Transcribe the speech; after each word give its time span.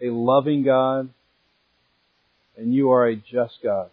a 0.00 0.06
loving 0.06 0.62
God, 0.62 1.10
and 2.56 2.74
you 2.74 2.90
are 2.90 3.06
a 3.06 3.16
just 3.16 3.58
God. 3.62 3.90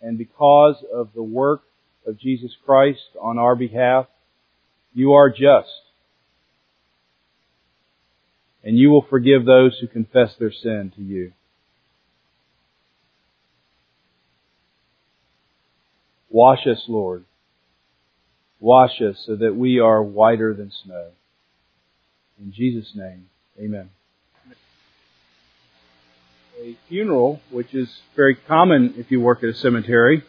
And 0.00 0.18
because 0.18 0.76
of 0.92 1.10
the 1.14 1.22
work 1.22 1.62
of 2.06 2.18
Jesus 2.18 2.50
Christ 2.64 3.00
on 3.20 3.38
our 3.38 3.54
behalf, 3.54 4.06
you 4.92 5.12
are 5.12 5.30
just. 5.30 5.70
And 8.64 8.76
you 8.76 8.90
will 8.90 9.06
forgive 9.08 9.44
those 9.44 9.78
who 9.80 9.86
confess 9.86 10.30
their 10.38 10.52
sin 10.52 10.92
to 10.96 11.02
you. 11.02 11.32
Wash 16.30 16.66
us, 16.66 16.82
Lord. 16.88 17.24
Wash 18.58 19.00
us 19.02 19.16
so 19.26 19.36
that 19.36 19.54
we 19.54 19.80
are 19.80 20.02
whiter 20.02 20.54
than 20.54 20.72
snow. 20.84 21.08
In 22.40 22.52
Jesus' 22.52 22.92
name, 22.94 23.26
amen. 23.58 23.90
A 26.60 26.76
funeral, 26.88 27.40
which 27.50 27.74
is 27.74 27.90
very 28.14 28.34
common 28.34 28.94
if 28.96 29.10
you 29.10 29.20
work 29.20 29.42
at 29.42 29.50
a 29.50 29.54
cemetery, 29.54 30.22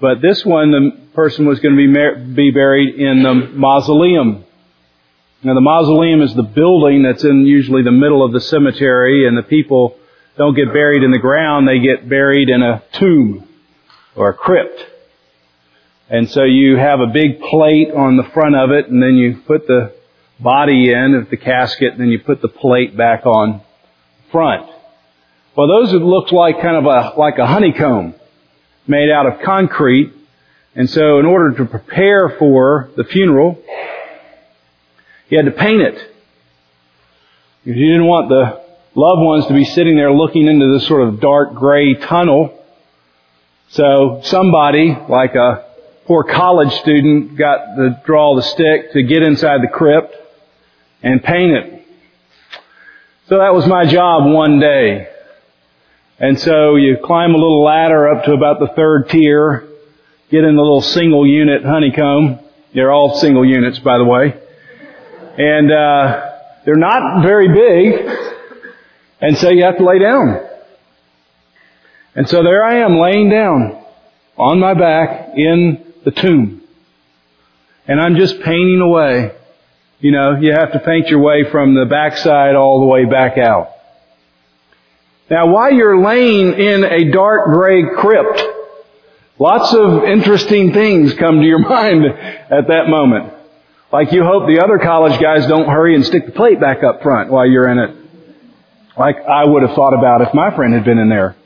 but 0.00 0.22
this 0.22 0.44
one, 0.46 0.70
the 0.70 1.06
person 1.14 1.46
was 1.46 1.60
going 1.60 1.74
to 1.74 1.76
be, 1.76 1.86
mar- 1.86 2.16
be 2.16 2.50
buried 2.50 2.94
in 2.94 3.22
the 3.22 3.34
mausoleum. 3.34 4.44
Now 5.42 5.54
the 5.54 5.60
mausoleum 5.60 6.22
is 6.22 6.34
the 6.34 6.42
building 6.42 7.02
that's 7.02 7.24
in 7.24 7.44
usually 7.44 7.82
the 7.82 7.92
middle 7.92 8.24
of 8.24 8.32
the 8.32 8.40
cemetery 8.40 9.28
and 9.28 9.36
the 9.36 9.42
people 9.42 9.98
don't 10.38 10.54
get 10.54 10.72
buried 10.72 11.02
in 11.02 11.10
the 11.10 11.18
ground, 11.18 11.68
they 11.68 11.80
get 11.80 12.08
buried 12.08 12.48
in 12.48 12.62
a 12.62 12.82
tomb 12.92 13.46
or 14.16 14.30
a 14.30 14.34
crypt. 14.34 14.86
And 16.08 16.30
so 16.30 16.44
you 16.44 16.76
have 16.76 17.00
a 17.00 17.06
big 17.06 17.40
plate 17.40 17.90
on 17.90 18.16
the 18.16 18.24
front 18.32 18.56
of 18.56 18.70
it 18.70 18.88
and 18.88 19.02
then 19.02 19.14
you 19.14 19.42
put 19.46 19.66
the 19.66 19.94
body 20.42 20.92
in 20.92 21.14
of 21.14 21.30
the 21.30 21.36
casket 21.36 21.92
and 21.92 22.00
then 22.00 22.08
you 22.08 22.18
put 22.18 22.40
the 22.40 22.48
plate 22.48 22.96
back 22.96 23.26
on 23.26 23.60
front. 24.32 24.70
Well 25.56 25.68
those 25.68 25.92
looked 25.92 26.32
like 26.32 26.60
kind 26.60 26.76
of 26.76 26.86
a, 26.86 27.18
like 27.18 27.38
a 27.38 27.46
honeycomb 27.46 28.14
made 28.86 29.10
out 29.10 29.26
of 29.26 29.42
concrete. 29.42 30.12
And 30.74 30.88
so 30.88 31.18
in 31.18 31.26
order 31.26 31.56
to 31.58 31.64
prepare 31.64 32.36
for 32.38 32.90
the 32.96 33.04
funeral, 33.04 33.62
he 35.28 35.36
had 35.36 35.44
to 35.44 35.52
paint 35.52 35.80
it. 35.80 35.94
Because 37.64 37.78
he 37.78 37.86
didn't 37.86 38.06
want 38.06 38.28
the 38.28 38.62
loved 38.94 39.20
ones 39.22 39.46
to 39.46 39.54
be 39.54 39.64
sitting 39.64 39.96
there 39.96 40.12
looking 40.12 40.46
into 40.46 40.72
this 40.72 40.86
sort 40.86 41.06
of 41.06 41.20
dark 41.20 41.54
gray 41.54 41.94
tunnel. 41.94 42.56
So 43.68 44.20
somebody, 44.24 44.96
like 45.08 45.34
a 45.34 45.66
poor 46.06 46.24
college 46.24 46.72
student, 46.80 47.36
got 47.36 47.76
to 47.76 48.00
draw 48.04 48.34
the 48.34 48.42
stick 48.42 48.92
to 48.92 49.02
get 49.02 49.22
inside 49.22 49.60
the 49.62 49.68
crypt 49.68 50.16
and 51.02 51.22
paint 51.22 51.52
it. 51.52 51.86
So 53.28 53.38
that 53.38 53.54
was 53.54 53.66
my 53.66 53.86
job 53.86 54.32
one 54.32 54.58
day. 54.58 55.08
And 56.18 56.38
so 56.38 56.76
you 56.76 56.98
climb 57.02 57.30
a 57.30 57.38
little 57.38 57.62
ladder 57.62 58.08
up 58.08 58.24
to 58.24 58.32
about 58.32 58.58
the 58.60 58.68
third 58.74 59.08
tier, 59.08 59.68
get 60.30 60.44
in 60.44 60.56
the 60.56 60.62
little 60.62 60.82
single 60.82 61.26
unit 61.26 61.64
honeycomb. 61.64 62.40
They're 62.74 62.92
all 62.92 63.18
single 63.18 63.44
units, 63.44 63.78
by 63.78 63.98
the 63.98 64.04
way. 64.04 64.34
And, 65.38 65.72
uh, 65.72 66.30
they're 66.64 66.76
not 66.76 67.22
very 67.22 67.48
big. 67.48 68.18
And 69.20 69.38
so 69.38 69.50
you 69.50 69.64
have 69.64 69.78
to 69.78 69.84
lay 69.84 69.98
down. 69.98 70.46
And 72.14 72.28
so 72.28 72.42
there 72.42 72.64
I 72.64 72.80
am 72.80 72.98
laying 72.98 73.30
down 73.30 73.82
on 74.36 74.58
my 74.58 74.74
back 74.74 75.30
in 75.36 75.94
the 76.04 76.10
tomb. 76.10 76.62
And 77.86 78.00
I'm 78.00 78.16
just 78.16 78.40
painting 78.40 78.80
away. 78.80 79.32
You 80.00 80.12
know, 80.12 80.36
you 80.40 80.52
have 80.52 80.72
to 80.72 80.78
paint 80.78 81.08
your 81.08 81.20
way 81.20 81.44
from 81.50 81.74
the 81.74 81.84
backside 81.84 82.54
all 82.54 82.80
the 82.80 82.86
way 82.86 83.04
back 83.04 83.36
out. 83.36 83.70
Now 85.30 85.52
while 85.52 85.72
you're 85.72 86.02
laying 86.02 86.54
in 86.54 86.84
a 86.84 87.10
dark 87.12 87.52
gray 87.52 87.84
crypt, 87.96 88.42
lots 89.38 89.74
of 89.74 90.04
interesting 90.04 90.72
things 90.72 91.12
come 91.14 91.40
to 91.40 91.46
your 91.46 91.58
mind 91.68 92.06
at 92.06 92.68
that 92.68 92.88
moment. 92.88 93.34
Like 93.92 94.12
you 94.12 94.24
hope 94.24 94.46
the 94.46 94.62
other 94.64 94.78
college 94.78 95.20
guys 95.20 95.46
don't 95.46 95.68
hurry 95.68 95.94
and 95.94 96.04
stick 96.04 96.24
the 96.24 96.32
plate 96.32 96.60
back 96.60 96.82
up 96.82 97.02
front 97.02 97.30
while 97.30 97.46
you're 97.46 97.68
in 97.68 97.78
it. 97.78 97.96
Like 98.98 99.16
I 99.16 99.44
would 99.44 99.62
have 99.62 99.74
thought 99.74 99.92
about 99.92 100.22
if 100.22 100.32
my 100.32 100.54
friend 100.54 100.72
had 100.72 100.84
been 100.84 100.98
in 100.98 101.10
there. 101.10 101.36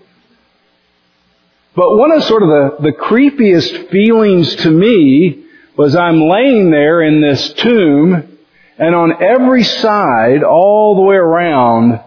But 1.74 1.96
one 1.96 2.12
of 2.12 2.22
sort 2.22 2.44
of 2.44 2.48
the, 2.48 2.76
the 2.82 2.92
creepiest 2.92 3.90
feelings 3.90 4.54
to 4.56 4.70
me 4.70 5.44
was 5.76 5.96
I'm 5.96 6.20
laying 6.20 6.70
there 6.70 7.02
in 7.02 7.20
this 7.20 7.52
tomb 7.54 8.33
and 8.78 8.94
on 8.94 9.22
every 9.22 9.62
side, 9.62 10.42
all 10.42 10.96
the 10.96 11.02
way 11.02 11.16
around, 11.16 12.00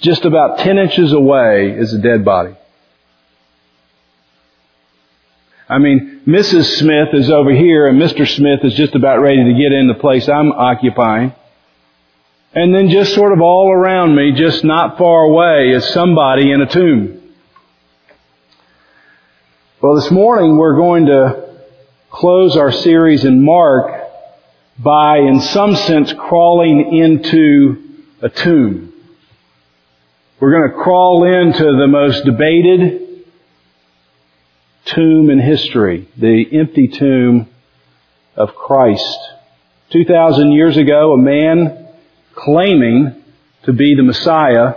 just 0.00 0.24
about 0.24 0.58
10 0.58 0.78
inches 0.78 1.12
away 1.12 1.70
is 1.70 1.92
a 1.92 1.98
dead 1.98 2.24
body. 2.24 2.56
I 5.68 5.78
mean, 5.78 6.22
Mrs. 6.26 6.78
Smith 6.78 7.10
is 7.12 7.30
over 7.30 7.52
here 7.52 7.86
and 7.86 8.00
Mr. 8.00 8.26
Smith 8.26 8.60
is 8.64 8.74
just 8.74 8.96
about 8.96 9.20
ready 9.20 9.44
to 9.44 9.52
get 9.52 9.70
in 9.70 9.86
the 9.86 9.94
place 9.94 10.28
I'm 10.28 10.50
occupying. 10.50 11.32
And 12.52 12.74
then 12.74 12.90
just 12.90 13.14
sort 13.14 13.32
of 13.32 13.40
all 13.40 13.70
around 13.70 14.16
me, 14.16 14.32
just 14.32 14.64
not 14.64 14.98
far 14.98 15.22
away, 15.22 15.70
is 15.70 15.88
somebody 15.90 16.50
in 16.50 16.60
a 16.60 16.66
tomb. 16.66 17.22
Well, 19.80 19.94
this 19.94 20.10
morning 20.10 20.56
we're 20.56 20.76
going 20.76 21.06
to 21.06 21.60
close 22.10 22.56
our 22.56 22.72
series 22.72 23.24
in 23.24 23.44
Mark 23.44 23.99
by, 24.82 25.18
in 25.18 25.40
some 25.40 25.76
sense, 25.76 26.12
crawling 26.14 26.96
into 26.96 27.82
a 28.22 28.30
tomb. 28.30 28.92
We're 30.40 30.52
going 30.52 30.70
to 30.70 30.82
crawl 30.82 31.24
into 31.24 31.64
the 31.64 31.86
most 31.86 32.24
debated 32.24 33.26
tomb 34.86 35.28
in 35.28 35.38
history, 35.38 36.08
the 36.16 36.46
empty 36.58 36.88
tomb 36.88 37.48
of 38.36 38.54
Christ. 38.54 39.18
2,000 39.90 40.52
years 40.52 40.78
ago, 40.78 41.12
a 41.12 41.18
man 41.18 41.88
claiming 42.34 43.22
to 43.64 43.72
be 43.74 43.94
the 43.94 44.02
Messiah 44.02 44.76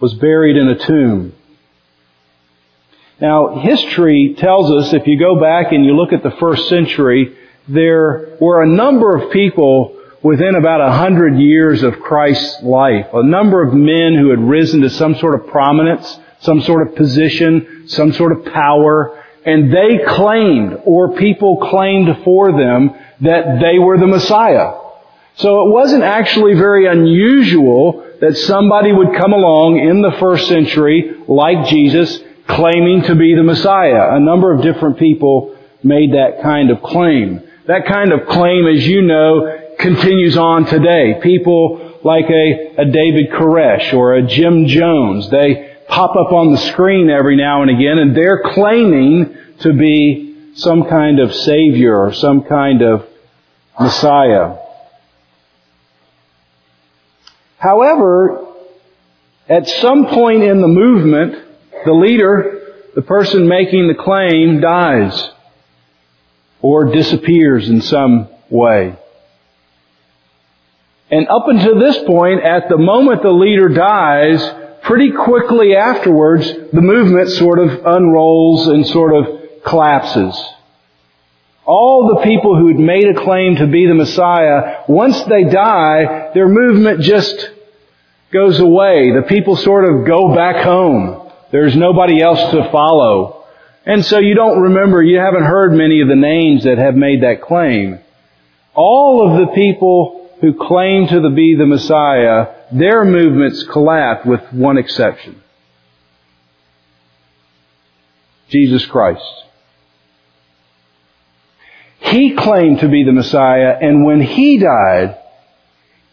was 0.00 0.14
buried 0.14 0.56
in 0.56 0.68
a 0.68 0.86
tomb. 0.86 1.34
Now, 3.20 3.60
history 3.60 4.34
tells 4.36 4.72
us, 4.72 4.92
if 4.92 5.06
you 5.06 5.18
go 5.20 5.40
back 5.40 5.72
and 5.72 5.84
you 5.84 5.94
look 5.94 6.12
at 6.12 6.24
the 6.24 6.32
first 6.32 6.68
century, 6.68 7.36
there 7.68 8.36
were 8.40 8.62
a 8.62 8.66
number 8.66 9.16
of 9.16 9.32
people 9.32 9.96
within 10.22 10.54
about 10.54 10.80
a 10.80 10.92
hundred 10.92 11.38
years 11.38 11.82
of 11.82 12.00
Christ's 12.00 12.62
life. 12.62 13.06
A 13.12 13.22
number 13.22 13.62
of 13.62 13.74
men 13.74 14.14
who 14.14 14.30
had 14.30 14.40
risen 14.40 14.80
to 14.80 14.90
some 14.90 15.14
sort 15.16 15.38
of 15.38 15.48
prominence, 15.48 16.18
some 16.40 16.62
sort 16.62 16.86
of 16.86 16.96
position, 16.96 17.88
some 17.88 18.12
sort 18.12 18.32
of 18.32 18.52
power, 18.52 19.22
and 19.44 19.72
they 19.72 20.04
claimed, 20.06 20.78
or 20.84 21.14
people 21.16 21.58
claimed 21.70 22.08
for 22.24 22.52
them, 22.52 22.94
that 23.20 23.60
they 23.60 23.78
were 23.78 23.98
the 23.98 24.06
Messiah. 24.06 24.72
So 25.36 25.66
it 25.66 25.72
wasn't 25.72 26.04
actually 26.04 26.54
very 26.54 26.86
unusual 26.86 28.04
that 28.20 28.36
somebody 28.36 28.92
would 28.92 29.14
come 29.16 29.32
along 29.32 29.78
in 29.78 30.00
the 30.00 30.12
first 30.18 30.48
century, 30.48 31.12
like 31.28 31.66
Jesus, 31.66 32.18
claiming 32.46 33.02
to 33.02 33.14
be 33.14 33.34
the 33.34 33.42
Messiah. 33.42 34.14
A 34.16 34.20
number 34.20 34.54
of 34.54 34.62
different 34.62 34.98
people 34.98 35.56
made 35.82 36.12
that 36.12 36.40
kind 36.42 36.70
of 36.70 36.82
claim. 36.82 37.42
That 37.66 37.86
kind 37.86 38.12
of 38.12 38.26
claim, 38.28 38.66
as 38.66 38.86
you 38.86 39.00
know, 39.00 39.74
continues 39.78 40.36
on 40.36 40.66
today. 40.66 41.18
People 41.22 41.98
like 42.04 42.26
a, 42.28 42.74
a 42.76 42.84
David 42.84 43.30
Koresh 43.30 43.94
or 43.94 44.14
a 44.14 44.22
Jim 44.26 44.66
Jones, 44.66 45.30
they 45.30 45.76
pop 45.88 46.10
up 46.10 46.32
on 46.32 46.52
the 46.52 46.58
screen 46.58 47.08
every 47.08 47.36
now 47.36 47.62
and 47.62 47.70
again 47.70 47.98
and 47.98 48.14
they're 48.14 48.42
claiming 48.52 49.36
to 49.60 49.72
be 49.72 50.52
some 50.54 50.84
kind 50.84 51.20
of 51.20 51.34
savior 51.34 51.96
or 51.96 52.12
some 52.12 52.42
kind 52.44 52.82
of 52.82 53.06
Messiah. 53.80 54.56
However, 57.56 58.46
at 59.48 59.66
some 59.66 60.06
point 60.06 60.42
in 60.42 60.60
the 60.60 60.68
movement, 60.68 61.42
the 61.86 61.92
leader, 61.92 62.90
the 62.94 63.02
person 63.02 63.48
making 63.48 63.88
the 63.88 63.94
claim, 63.94 64.60
dies 64.60 65.30
or 66.64 66.86
disappears 66.86 67.68
in 67.68 67.82
some 67.82 68.26
way. 68.48 68.96
And 71.10 71.28
up 71.28 71.46
until 71.46 71.78
this 71.78 71.98
point, 72.04 72.42
at 72.42 72.70
the 72.70 72.78
moment 72.78 73.22
the 73.22 73.28
leader 73.28 73.68
dies, 73.68 74.42
pretty 74.80 75.12
quickly 75.12 75.76
afterwards, 75.76 76.50
the 76.72 76.80
movement 76.80 77.28
sort 77.28 77.58
of 77.58 77.84
unrolls 77.84 78.66
and 78.68 78.86
sort 78.86 79.14
of 79.14 79.62
collapses. 79.62 80.42
All 81.66 82.08
the 82.08 82.22
people 82.24 82.56
who 82.56 82.68
had 82.68 82.78
made 82.78 83.08
a 83.08 83.22
claim 83.22 83.56
to 83.56 83.66
be 83.66 83.86
the 83.86 83.94
Messiah, 83.94 84.84
once 84.88 85.22
they 85.24 85.44
die, 85.44 86.30
their 86.32 86.48
movement 86.48 87.02
just 87.02 87.50
goes 88.32 88.58
away. 88.58 89.12
The 89.14 89.26
people 89.28 89.56
sort 89.56 89.84
of 89.84 90.06
go 90.06 90.34
back 90.34 90.64
home. 90.64 91.30
There's 91.52 91.76
nobody 91.76 92.22
else 92.22 92.40
to 92.52 92.70
follow. 92.72 93.43
And 93.86 94.04
so 94.04 94.18
you 94.18 94.34
don't 94.34 94.62
remember, 94.62 95.02
you 95.02 95.18
haven't 95.18 95.44
heard 95.44 95.72
many 95.72 96.00
of 96.00 96.08
the 96.08 96.16
names 96.16 96.64
that 96.64 96.78
have 96.78 96.94
made 96.94 97.22
that 97.22 97.42
claim. 97.42 97.98
All 98.74 99.30
of 99.30 99.46
the 99.46 99.54
people 99.54 100.30
who 100.40 100.54
claim 100.54 101.06
to 101.08 101.30
be 101.30 101.54
the 101.54 101.66
Messiah, 101.66 102.54
their 102.72 103.04
movements 103.04 103.62
collapsed 103.64 104.26
with 104.26 104.40
one 104.52 104.78
exception. 104.78 105.40
Jesus 108.48 108.84
Christ. 108.86 109.22
He 112.00 112.34
claimed 112.34 112.80
to 112.80 112.88
be 112.88 113.04
the 113.04 113.12
Messiah, 113.12 113.76
and 113.80 114.04
when 114.04 114.20
He 114.20 114.58
died, 114.58 115.18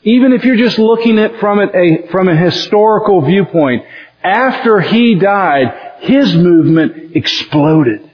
even 0.04 0.34
if 0.34 0.44
you're 0.44 0.56
just 0.56 0.80
looking 0.80 1.20
at 1.20 1.40
from 1.40 1.60
it 1.60 1.76
a, 1.76 2.08
from 2.08 2.28
a 2.28 2.36
historical 2.36 3.22
viewpoint, 3.22 3.84
after 4.24 4.80
He 4.80 5.16
died, 5.16 5.91
His 6.02 6.36
movement 6.36 7.16
exploded. 7.16 8.10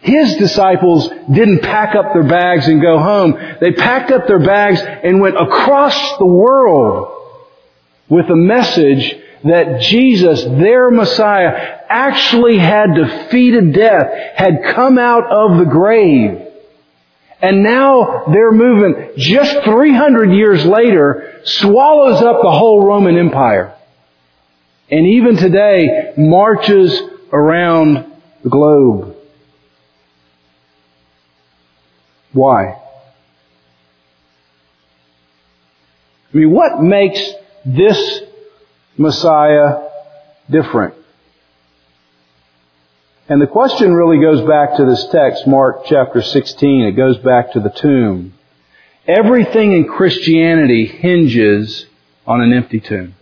His 0.00 0.34
disciples 0.34 1.08
didn't 1.32 1.60
pack 1.60 1.94
up 1.94 2.12
their 2.12 2.28
bags 2.28 2.66
and 2.66 2.82
go 2.82 2.98
home. 2.98 3.38
They 3.60 3.70
packed 3.72 4.10
up 4.10 4.26
their 4.26 4.44
bags 4.44 4.80
and 4.82 5.20
went 5.20 5.36
across 5.40 6.18
the 6.18 6.26
world 6.26 7.08
with 8.08 8.28
a 8.28 8.36
message 8.36 9.14
that 9.44 9.80
Jesus, 9.80 10.42
their 10.42 10.90
Messiah, 10.90 11.78
actually 11.88 12.58
had 12.58 12.96
defeated 12.96 13.72
death, 13.72 14.10
had 14.34 14.74
come 14.74 14.98
out 14.98 15.24
of 15.30 15.58
the 15.58 15.70
grave. 15.70 16.48
And 17.40 17.62
now 17.62 18.24
their 18.32 18.50
movement, 18.50 19.18
just 19.18 19.64
300 19.64 20.32
years 20.32 20.66
later, 20.66 21.40
swallows 21.44 22.20
up 22.20 22.42
the 22.42 22.50
whole 22.50 22.84
Roman 22.84 23.16
Empire. 23.16 23.74
And 24.94 25.08
even 25.08 25.36
today, 25.36 26.12
marches 26.16 27.02
around 27.32 28.12
the 28.44 28.48
globe. 28.48 29.16
Why? 32.32 32.74
I 36.32 36.36
mean, 36.36 36.52
what 36.52 36.80
makes 36.80 37.20
this 37.64 38.20
Messiah 38.96 39.88
different? 40.48 40.94
And 43.28 43.42
the 43.42 43.48
question 43.48 43.92
really 43.94 44.20
goes 44.20 44.46
back 44.46 44.76
to 44.76 44.84
this 44.84 45.08
text, 45.10 45.44
Mark 45.48 45.86
chapter 45.86 46.22
16. 46.22 46.82
It 46.82 46.92
goes 46.92 47.18
back 47.18 47.54
to 47.54 47.58
the 47.58 47.70
tomb. 47.70 48.34
Everything 49.08 49.72
in 49.72 49.88
Christianity 49.88 50.86
hinges 50.86 51.84
on 52.28 52.40
an 52.40 52.52
empty 52.52 52.78
tomb. 52.78 53.16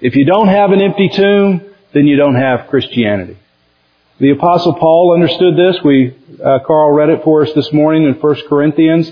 If 0.00 0.14
you 0.14 0.26
don't 0.26 0.48
have 0.48 0.72
an 0.72 0.82
empty 0.82 1.08
tomb, 1.08 1.62
then 1.94 2.06
you 2.06 2.16
don't 2.16 2.34
have 2.34 2.68
Christianity. 2.68 3.38
The 4.20 4.30
apostle 4.30 4.74
Paul 4.74 5.14
understood 5.14 5.56
this. 5.56 5.82
We, 5.82 6.14
uh, 6.42 6.58
Carl 6.66 6.92
read 6.92 7.08
it 7.08 7.24
for 7.24 7.42
us 7.42 7.52
this 7.54 7.72
morning 7.72 8.04
in 8.04 8.12
1 8.12 8.36
Corinthians. 8.46 9.10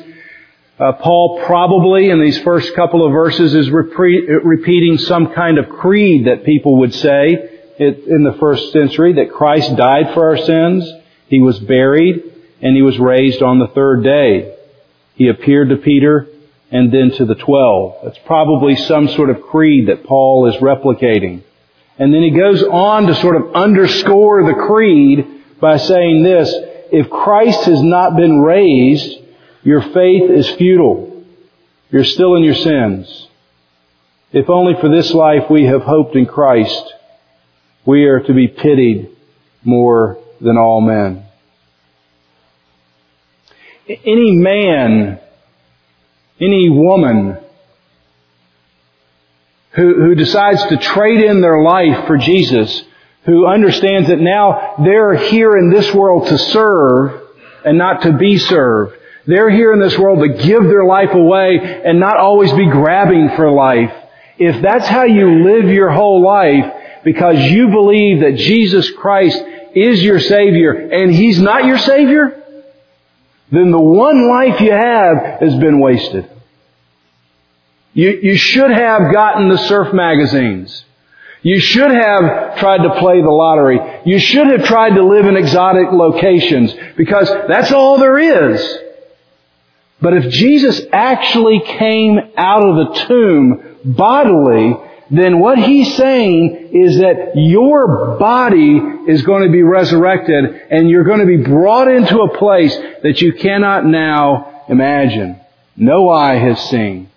Uh, 0.78 0.92
Paul 0.92 1.40
probably 1.46 2.10
in 2.10 2.20
these 2.20 2.38
first 2.40 2.75
couple 2.75 3.04
of 3.06 3.12
verses 3.12 3.54
is 3.54 3.70
repeat, 3.70 4.28
repeating 4.44 4.98
some 4.98 5.32
kind 5.32 5.56
of 5.56 5.70
creed 5.70 6.26
that 6.26 6.44
people 6.44 6.76
would 6.81 6.94
say 6.94 7.50
in 7.78 8.22
the 8.22 8.37
first 8.38 8.70
century 8.72 9.14
that 9.14 9.32
Christ 9.32 9.75
died 9.76 10.12
for 10.12 10.28
our 10.28 10.37
sins, 10.37 10.90
He 11.28 11.40
was 11.40 11.58
buried, 11.60 12.22
and 12.60 12.76
He 12.76 12.82
was 12.82 12.98
raised 12.98 13.42
on 13.42 13.58
the 13.58 13.69
third 13.69 14.04
day. 14.04 14.54
He 15.14 15.28
appeared 15.28 15.70
to 15.70 15.76
Peter 15.76 16.28
and 16.75 16.93
then 16.93 17.12
to 17.12 17.25
the 17.25 17.37
twelve. 17.37 18.00
That's 18.03 18.19
probably 18.26 18.75
some 18.75 19.06
sort 19.06 19.31
of 19.31 19.41
creed 19.43 19.88
that 19.88 20.05
Paul 20.05 20.49
is 20.49 20.56
replicating. 20.56 21.44
And 21.99 22.12
then 22.12 22.23
he 22.23 22.31
goes 22.31 22.65
on 22.65 23.06
to 23.06 23.15
sort 23.15 23.37
of 23.37 23.55
underscore 23.55 24.43
the 24.43 24.61
creed 24.67 25.61
by 25.61 25.76
saying 25.76 26.25
this, 26.25 26.53
if 26.91 27.09
Christ 27.09 27.65
has 27.67 27.81
not 27.81 28.17
been 28.17 28.41
raised, 28.41 29.21
your 29.62 29.82
faith 29.82 30.31
is 30.31 30.50
futile. 30.50 31.25
You're 31.91 32.03
still 32.03 32.35
in 32.35 32.43
your 32.43 32.56
sins. 32.56 33.29
If 34.32 34.50
only 34.50 34.75
for 34.81 34.88
this 34.88 35.15
life 35.15 35.49
we 35.49 35.67
have 35.67 35.82
hoped 35.82 36.17
in 36.17 36.26
Christ, 36.26 36.93
we 37.87 38.06
are 38.06 38.19
to 38.19 38.35
be 38.35 38.49
pitied 38.49 39.17
more 39.62 40.19
than 40.41 40.59
all 40.59 40.81
men. 40.81 41.25
Any 43.88 44.32
man, 44.32 45.21
any 46.40 46.69
woman 46.69 47.38
who, 49.72 49.94
who 49.94 50.14
decides 50.14 50.64
to 50.66 50.76
trade 50.76 51.20
in 51.20 51.40
their 51.40 51.62
life 51.62 52.06
for 52.06 52.16
Jesus, 52.16 52.82
who 53.25 53.46
understands 53.46 54.08
that 54.08 54.20
now 54.20 54.76
they're 54.84 55.14
here 55.14 55.56
in 55.56 55.70
this 55.70 55.92
world 55.92 56.28
to 56.28 56.38
serve 56.38 57.22
and 57.64 57.78
not 57.78 58.02
to 58.02 58.12
be 58.12 58.38
served, 58.38 58.96
they're 59.26 59.50
here 59.50 59.72
in 59.72 59.81
this 59.81 59.98
world 59.98 60.20
to 60.20 60.28
give 60.28 60.64
their 60.64 60.84
life 60.84 61.12
away 61.12 61.58
and 61.84 61.98
not 61.98 62.19
always 62.19 62.52
be 62.52 62.66
grabbing 62.66 63.30
for 63.37 63.50
life. 63.50 63.92
If 64.38 64.60
that's 64.60 64.87
how 64.87 65.04
you 65.04 65.44
live 65.44 65.70
your 65.70 65.90
whole 65.90 66.22
life, 66.22 66.72
because 67.04 67.38
you 67.38 67.69
believe 67.69 68.20
that 68.20 68.37
Jesus 68.37 68.90
Christ 68.90 69.42
is 69.75 70.02
your 70.02 70.20
Savior 70.20 70.72
and 70.72 71.12
He's 71.12 71.38
not 71.38 71.64
your 71.64 71.78
Savior, 71.78 72.44
then 73.56 73.70
the 73.70 73.80
one 73.80 74.28
life 74.28 74.60
you 74.60 74.72
have 74.72 75.40
has 75.40 75.54
been 75.56 75.80
wasted. 75.80 76.30
You, 77.92 78.10
you 78.10 78.36
should 78.36 78.70
have 78.70 79.12
gotten 79.12 79.48
the 79.48 79.58
surf 79.58 79.94
magazines. 79.94 80.84
You 81.42 81.60
should 81.60 81.90
have 81.90 82.58
tried 82.58 82.78
to 82.78 82.98
play 82.98 83.20
the 83.20 83.30
lottery. 83.30 83.78
You 84.06 84.18
should 84.18 84.46
have 84.46 84.64
tried 84.64 84.94
to 84.94 85.04
live 85.04 85.26
in 85.26 85.36
exotic 85.36 85.92
locations 85.92 86.74
because 86.96 87.28
that's 87.28 87.70
all 87.70 87.98
there 87.98 88.18
is. 88.18 88.78
But 90.00 90.14
if 90.14 90.32
Jesus 90.32 90.80
actually 90.90 91.60
came 91.60 92.18
out 92.36 92.66
of 92.66 92.76
the 92.76 93.04
tomb 93.06 93.76
bodily, 93.84 94.74
then 95.10 95.38
what 95.38 95.58
he's 95.58 95.96
saying 95.96 96.70
is 96.72 96.98
that 96.98 97.32
your 97.34 98.16
body 98.18 98.80
is 99.06 99.22
going 99.22 99.42
to 99.44 99.50
be 99.50 99.62
resurrected 99.62 100.44
and 100.70 100.88
you're 100.88 101.04
going 101.04 101.20
to 101.20 101.26
be 101.26 101.38
brought 101.38 101.88
into 101.88 102.20
a 102.20 102.36
place 102.36 102.74
that 103.02 103.20
you 103.20 103.34
cannot 103.34 103.84
now 103.84 104.64
imagine. 104.68 105.38
No 105.76 106.08
eye 106.08 106.36
has 106.36 106.70
seen 106.70 107.10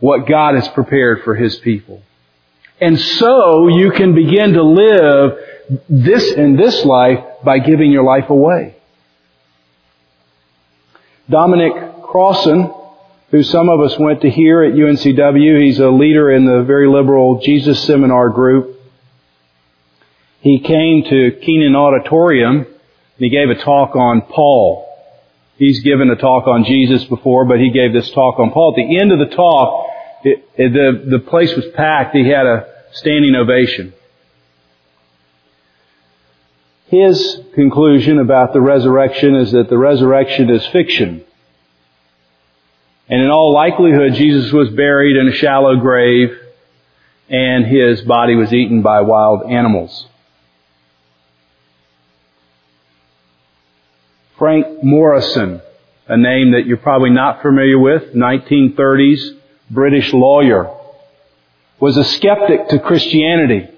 what 0.00 0.26
God 0.26 0.54
has 0.54 0.68
prepared 0.68 1.22
for 1.24 1.34
His 1.34 1.56
people. 1.56 2.02
And 2.80 2.98
so 3.00 3.68
you 3.68 3.90
can 3.90 4.14
begin 4.14 4.52
to 4.52 4.62
live 4.62 5.38
this 5.88 6.32
in 6.32 6.56
this 6.56 6.84
life 6.84 7.24
by 7.44 7.58
giving 7.58 7.90
your 7.90 8.04
life 8.04 8.28
away. 8.30 8.76
Dominic 11.28 11.72
Crossan, 12.02 12.72
who 13.30 13.42
some 13.42 13.68
of 13.68 13.80
us 13.80 13.98
went 13.98 14.22
to 14.22 14.30
hear 14.30 14.62
at 14.62 14.74
UNCW, 14.74 15.60
he's 15.60 15.78
a 15.78 15.88
leader 15.88 16.30
in 16.30 16.44
the 16.44 16.62
very 16.62 16.88
liberal 16.88 17.40
Jesus 17.40 17.82
Seminar 17.84 18.30
group. 18.30 18.80
He 20.40 20.60
came 20.60 21.02
to 21.04 21.40
Kenan 21.42 21.74
Auditorium 21.74 22.58
and 22.58 22.66
he 23.18 23.30
gave 23.30 23.50
a 23.50 23.60
talk 23.62 23.96
on 23.96 24.22
Paul. 24.22 24.84
He's 25.56 25.80
given 25.80 26.10
a 26.10 26.16
talk 26.16 26.46
on 26.46 26.64
Jesus 26.64 27.04
before, 27.04 27.46
but 27.46 27.58
he 27.58 27.70
gave 27.70 27.92
this 27.92 28.10
talk 28.10 28.38
on 28.38 28.52
Paul. 28.52 28.74
At 28.74 28.76
the 28.76 28.98
end 29.00 29.10
of 29.10 29.18
the 29.18 29.34
talk, 29.34 29.86
it, 30.22 30.48
it, 30.56 30.72
the, 30.72 31.18
the 31.18 31.18
place 31.18 31.54
was 31.56 31.64
packed. 31.74 32.14
He 32.14 32.28
had 32.28 32.46
a 32.46 32.66
standing 32.92 33.34
ovation. 33.34 33.92
His 36.86 37.40
conclusion 37.54 38.20
about 38.20 38.52
the 38.52 38.60
resurrection 38.60 39.34
is 39.34 39.50
that 39.52 39.68
the 39.68 39.78
resurrection 39.78 40.48
is 40.50 40.64
fiction. 40.68 41.24
And 43.08 43.22
in 43.22 43.30
all 43.30 43.52
likelihood, 43.52 44.14
Jesus 44.14 44.52
was 44.52 44.70
buried 44.70 45.16
in 45.16 45.28
a 45.28 45.32
shallow 45.32 45.76
grave 45.76 46.36
and 47.28 47.66
his 47.66 48.02
body 48.02 48.34
was 48.34 48.52
eaten 48.52 48.82
by 48.82 49.00
wild 49.00 49.50
animals. 49.50 50.06
Frank 54.38 54.82
Morison, 54.82 55.62
a 56.08 56.16
name 56.16 56.52
that 56.52 56.66
you're 56.66 56.76
probably 56.76 57.10
not 57.10 57.42
familiar 57.42 57.78
with, 57.78 58.12
1930s 58.12 59.38
British 59.70 60.12
lawyer, 60.12 60.72
was 61.80 61.96
a 61.96 62.04
skeptic 62.04 62.68
to 62.68 62.78
Christianity. 62.78 63.68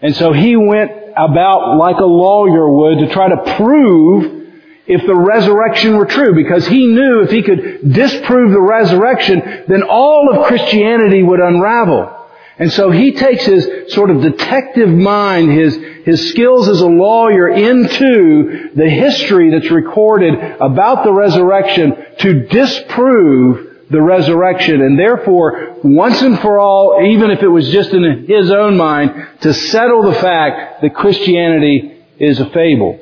And 0.00 0.16
so 0.16 0.32
he 0.32 0.56
went 0.56 0.90
about 1.16 1.76
like 1.76 1.98
a 1.98 2.04
lawyer 2.04 2.70
would 2.70 2.98
to 3.00 3.12
try 3.12 3.28
to 3.28 3.56
prove 3.56 4.43
if 4.86 5.06
the 5.06 5.14
resurrection 5.14 5.96
were 5.96 6.06
true 6.06 6.34
because 6.34 6.66
he 6.66 6.86
knew 6.86 7.22
if 7.22 7.30
he 7.30 7.42
could 7.42 7.92
disprove 7.92 8.50
the 8.50 8.60
resurrection, 8.60 9.64
then 9.66 9.82
all 9.82 10.28
of 10.30 10.46
Christianity 10.46 11.22
would 11.22 11.40
unravel. 11.40 12.20
And 12.58 12.72
so 12.72 12.90
he 12.90 13.12
takes 13.12 13.44
his 13.44 13.92
sort 13.92 14.10
of 14.10 14.20
detective 14.20 14.88
mind, 14.88 15.50
his, 15.50 15.76
his 16.04 16.30
skills 16.30 16.68
as 16.68 16.80
a 16.80 16.86
lawyer 16.86 17.48
into 17.48 18.70
the 18.74 18.88
history 18.88 19.50
that's 19.50 19.70
recorded 19.70 20.34
about 20.60 21.04
the 21.04 21.12
resurrection 21.12 21.96
to 22.18 22.46
disprove 22.46 23.88
the 23.90 24.00
resurrection 24.00 24.80
and 24.82 24.98
therefore, 24.98 25.78
once 25.82 26.20
and 26.22 26.38
for 26.40 26.58
all, 26.58 27.00
even 27.04 27.30
if 27.30 27.42
it 27.42 27.48
was 27.48 27.68
just 27.70 27.90
in 27.90 28.26
his 28.26 28.50
own 28.50 28.76
mind, 28.76 29.28
to 29.40 29.52
settle 29.52 30.02
the 30.02 30.14
fact 30.14 30.82
that 30.82 30.94
Christianity 30.94 32.04
is 32.18 32.38
a 32.38 32.48
fable. 32.50 33.00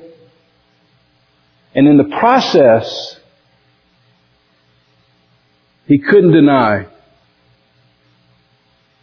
And 1.74 1.88
in 1.88 1.96
the 1.96 2.16
process, 2.18 3.16
he 5.86 5.98
couldn't 5.98 6.32
deny 6.32 6.86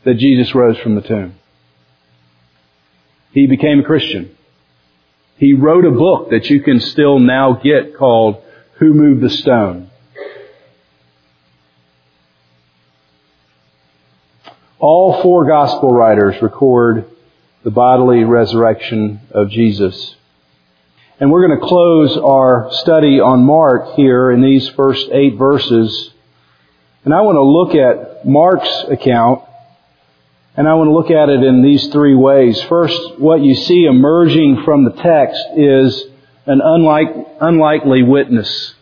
that 0.06 0.16
Jesus 0.16 0.54
rose 0.54 0.78
from 0.80 0.96
the 0.96 1.02
tomb. 1.02 1.36
He 3.32 3.48
became 3.48 3.80
a 3.80 3.84
Christian. 3.84 4.36
He 5.38 5.54
wrote 5.54 5.86
a 5.86 5.92
book 5.92 6.32
that 6.32 6.50
you 6.50 6.62
can 6.62 6.80
still 6.80 7.20
now 7.20 7.54
get 7.54 7.96
called 7.96 8.44
Who 8.80 8.94
Moved 8.94 9.22
the 9.22 9.30
Stone? 9.30 9.90
All 14.80 15.22
four 15.22 15.46
gospel 15.46 15.92
writers 15.92 16.42
record 16.42 17.06
the 17.64 17.72
bodily 17.72 18.24
resurrection 18.24 19.20
of 19.32 19.50
Jesus. 19.50 20.16
And 21.20 21.32
we're 21.32 21.46
going 21.48 21.60
to 21.60 21.68
close 21.68 22.18
our 22.18 22.70
study 22.72 23.20
on 23.20 23.44
Mark 23.44 23.96
here 23.96 24.32
in 24.32 24.42
these 24.42 24.70
first 24.70 25.10
eight 25.12 25.36
verses. 25.36 26.12
And 27.04 27.14
I 27.14 27.22
want 27.22 27.36
to 27.36 27.44
look 27.44 27.76
at 27.76 28.26
Mark's 28.26 28.86
account 28.90 29.44
and 30.56 30.68
I 30.68 30.76
want 30.76 30.88
to 30.88 30.94
look 30.94 31.12
at 31.12 31.30
it 31.30 31.44
in 31.44 31.62
these 31.62 31.88
three 31.88 32.16
ways. 32.16 32.62
First, 32.64 33.20
what 33.20 33.42
you 33.42 33.54
see 33.54 33.86
emerging 33.86 34.64
from 34.64 34.86
the 34.86 34.92
text 34.92 35.42
is 35.58 36.06
an 36.46 36.62
unlike, 36.64 37.08
unlikely 37.42 38.04
witness. 38.04 38.74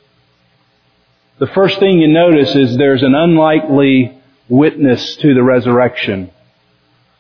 The 1.40 1.48
first 1.48 1.80
thing 1.80 2.00
you 2.00 2.08
notice 2.08 2.56
is 2.56 2.78
there's 2.78 3.04
an 3.04 3.16
unlikely 3.16 4.20
witness 4.48 5.16
to 5.18 5.34
the 5.34 5.44
resurrection. 5.44 6.32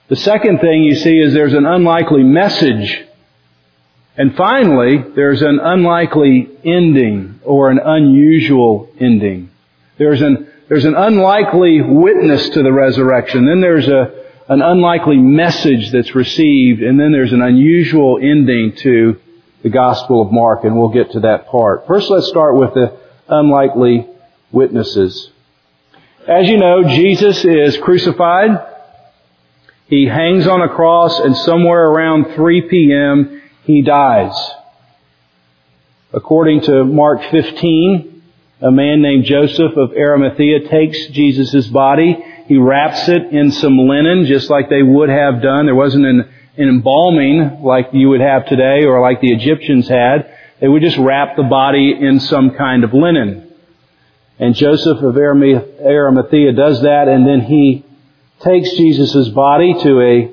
The 0.09 0.15
second 0.15 0.59
thing 0.59 0.83
you 0.83 0.95
see 0.95 1.19
is 1.19 1.33
there's 1.33 1.53
an 1.53 1.65
unlikely 1.65 2.23
message. 2.23 3.06
And 4.17 4.35
finally, 4.35 4.97
there's 5.15 5.43
an 5.43 5.59
unlikely 5.61 6.49
ending 6.63 7.39
or 7.43 7.69
an 7.69 7.79
unusual 7.79 8.89
ending. 8.99 9.51
There's 9.99 10.23
an, 10.23 10.51
there's 10.67 10.85
an 10.85 10.95
unlikely 10.95 11.81
witness 11.81 12.49
to 12.49 12.63
the 12.63 12.73
resurrection. 12.73 13.45
Then 13.45 13.61
there's 13.61 13.87
a, 13.87 14.25
an 14.49 14.63
unlikely 14.63 15.17
message 15.17 15.91
that's 15.91 16.15
received. 16.15 16.81
And 16.81 16.99
then 16.99 17.11
there's 17.11 17.31
an 17.31 17.43
unusual 17.43 18.17
ending 18.17 18.75
to 18.77 19.19
the 19.61 19.69
Gospel 19.69 20.23
of 20.23 20.31
Mark. 20.31 20.63
And 20.63 20.75
we'll 20.75 20.89
get 20.89 21.11
to 21.11 21.19
that 21.21 21.47
part. 21.47 21.85
First, 21.85 22.09
let's 22.09 22.27
start 22.27 22.55
with 22.55 22.73
the 22.73 22.97
unlikely 23.29 24.07
witnesses. 24.51 25.29
As 26.27 26.47
you 26.47 26.57
know, 26.57 26.83
Jesus 26.83 27.45
is 27.45 27.77
crucified. 27.77 28.49
He 29.87 30.05
hangs 30.05 30.47
on 30.47 30.61
a 30.61 30.69
cross 30.69 31.19
and 31.19 31.37
somewhere 31.37 31.85
around 31.85 32.33
3 32.35 32.61
p.m. 32.63 33.36
he 33.67 33.81
dies. 33.81 34.33
According 36.13 36.61
to 36.61 36.85
Mark 36.85 37.21
15, 37.29 38.23
a 38.61 38.71
man 38.71 39.01
named 39.01 39.25
Joseph 39.25 39.75
of 39.75 39.91
Arimathea 39.91 40.69
takes 40.69 41.07
Jesus' 41.07 41.67
body. 41.67 42.17
He 42.47 42.57
wraps 42.57 43.09
it 43.09 43.23
in 43.33 43.51
some 43.51 43.77
linen 43.77 44.25
just 44.25 44.49
like 44.49 44.69
they 44.69 44.81
would 44.81 45.09
have 45.09 45.41
done. 45.41 45.65
There 45.65 45.75
wasn't 45.75 46.05
an, 46.05 46.29
an 46.55 46.69
embalming 46.69 47.61
like 47.61 47.89
you 47.91 48.07
would 48.07 48.21
have 48.21 48.47
today 48.47 48.85
or 48.85 49.01
like 49.01 49.19
the 49.19 49.33
Egyptians 49.33 49.89
had. 49.89 50.33
They 50.61 50.69
would 50.69 50.81
just 50.81 50.97
wrap 50.97 51.35
the 51.35 51.43
body 51.43 51.93
in 51.99 52.21
some 52.21 52.51
kind 52.51 52.85
of 52.85 52.93
linen. 52.93 53.53
And 54.39 54.55
Joseph 54.55 54.99
of 54.99 55.17
Arimathea 55.17 56.53
does 56.53 56.81
that 56.83 57.09
and 57.09 57.27
then 57.27 57.41
he 57.41 57.83
takes 58.39 58.71
Jesus' 58.77 59.27
body 59.27 59.73
to 59.73 60.01
a 60.01 60.31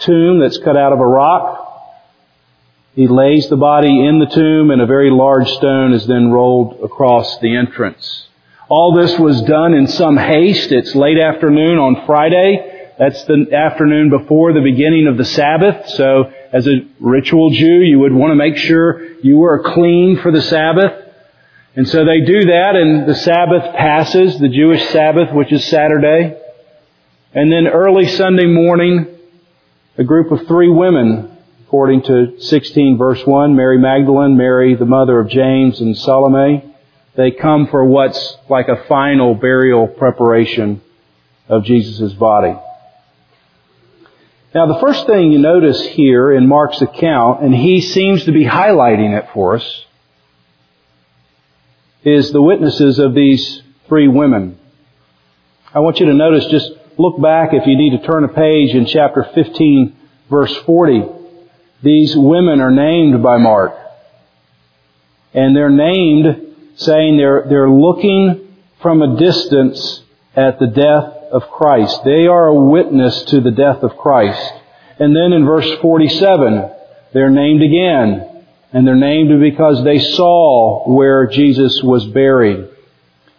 tomb 0.00 0.40
that's 0.40 0.58
cut 0.58 0.76
out 0.76 0.92
of 0.92 1.00
a 1.00 1.06
rock. 1.06 1.63
He 2.94 3.08
lays 3.08 3.48
the 3.48 3.56
body 3.56 4.06
in 4.06 4.20
the 4.20 4.26
tomb 4.26 4.70
and 4.70 4.80
a 4.80 4.86
very 4.86 5.10
large 5.10 5.50
stone 5.50 5.92
is 5.92 6.06
then 6.06 6.30
rolled 6.30 6.80
across 6.80 7.38
the 7.40 7.56
entrance. 7.56 8.28
All 8.68 8.94
this 8.94 9.18
was 9.18 9.42
done 9.42 9.74
in 9.74 9.88
some 9.88 10.16
haste. 10.16 10.70
It's 10.70 10.94
late 10.94 11.18
afternoon 11.18 11.78
on 11.78 12.06
Friday. 12.06 12.92
That's 12.96 13.24
the 13.24 13.48
afternoon 13.52 14.10
before 14.10 14.52
the 14.52 14.60
beginning 14.60 15.08
of 15.08 15.16
the 15.16 15.24
Sabbath. 15.24 15.88
So 15.90 16.32
as 16.52 16.68
a 16.68 16.86
ritual 17.00 17.50
Jew, 17.50 17.80
you 17.82 17.98
would 17.98 18.12
want 18.12 18.30
to 18.30 18.36
make 18.36 18.56
sure 18.56 19.18
you 19.18 19.38
were 19.38 19.64
clean 19.74 20.20
for 20.20 20.30
the 20.30 20.42
Sabbath. 20.42 20.92
And 21.74 21.88
so 21.88 22.04
they 22.04 22.20
do 22.20 22.44
that 22.46 22.76
and 22.76 23.08
the 23.08 23.16
Sabbath 23.16 23.74
passes, 23.74 24.38
the 24.38 24.48
Jewish 24.48 24.88
Sabbath, 24.90 25.32
which 25.32 25.52
is 25.52 25.64
Saturday. 25.64 26.38
And 27.32 27.50
then 27.50 27.66
early 27.66 28.06
Sunday 28.06 28.46
morning, 28.46 29.08
a 29.98 30.04
group 30.04 30.30
of 30.30 30.46
three 30.46 30.70
women, 30.70 31.33
according 31.74 32.02
to 32.02 32.40
16 32.40 32.96
verse 32.98 33.20
1, 33.26 33.56
Mary 33.56 33.78
Magdalene, 33.78 34.36
Mary 34.36 34.76
the 34.76 34.84
mother 34.84 35.18
of 35.18 35.28
James, 35.28 35.80
and 35.80 35.98
Salome, 35.98 36.72
they 37.16 37.32
come 37.32 37.66
for 37.66 37.84
what's 37.84 38.36
like 38.48 38.68
a 38.68 38.84
final 38.84 39.34
burial 39.34 39.88
preparation 39.88 40.80
of 41.48 41.64
Jesus' 41.64 42.12
body. 42.12 42.54
Now 44.54 44.72
the 44.72 44.78
first 44.78 45.04
thing 45.08 45.32
you 45.32 45.40
notice 45.40 45.84
here 45.84 46.32
in 46.32 46.46
Mark's 46.46 46.80
account, 46.80 47.42
and 47.42 47.52
he 47.52 47.80
seems 47.80 48.24
to 48.26 48.30
be 48.30 48.44
highlighting 48.44 49.18
it 49.18 49.28
for 49.34 49.56
us, 49.56 49.84
is 52.04 52.30
the 52.30 52.40
witnesses 52.40 53.00
of 53.00 53.16
these 53.16 53.62
three 53.88 54.06
women. 54.06 54.60
I 55.74 55.80
want 55.80 55.98
you 55.98 56.06
to 56.06 56.14
notice, 56.14 56.46
just 56.46 56.70
look 56.98 57.20
back 57.20 57.48
if 57.52 57.66
you 57.66 57.76
need 57.76 57.98
to 57.98 58.06
turn 58.06 58.22
a 58.22 58.28
page 58.28 58.76
in 58.76 58.86
chapter 58.86 59.28
15 59.34 59.96
verse 60.30 60.54
40. 60.58 61.23
These 61.84 62.16
women 62.16 62.60
are 62.60 62.70
named 62.70 63.22
by 63.22 63.36
Mark. 63.36 63.76
And 65.34 65.54
they're 65.54 65.68
named 65.68 66.54
saying 66.76 67.18
they're, 67.18 67.44
they're 67.46 67.70
looking 67.70 68.56
from 68.80 69.02
a 69.02 69.18
distance 69.18 70.02
at 70.34 70.58
the 70.58 70.66
death 70.66 71.12
of 71.30 71.50
Christ. 71.50 72.02
They 72.04 72.26
are 72.26 72.46
a 72.48 72.64
witness 72.70 73.24
to 73.24 73.40
the 73.42 73.50
death 73.50 73.82
of 73.82 73.98
Christ. 73.98 74.52
And 74.98 75.14
then 75.14 75.34
in 75.34 75.44
verse 75.44 75.70
47, 75.82 76.70
they're 77.12 77.30
named 77.30 77.62
again 77.62 78.44
and 78.72 78.86
they're 78.86 78.96
named 78.96 79.38
because 79.40 79.84
they 79.84 79.98
saw 79.98 80.90
where 80.90 81.26
Jesus 81.26 81.82
was 81.82 82.06
buried. 82.06 82.66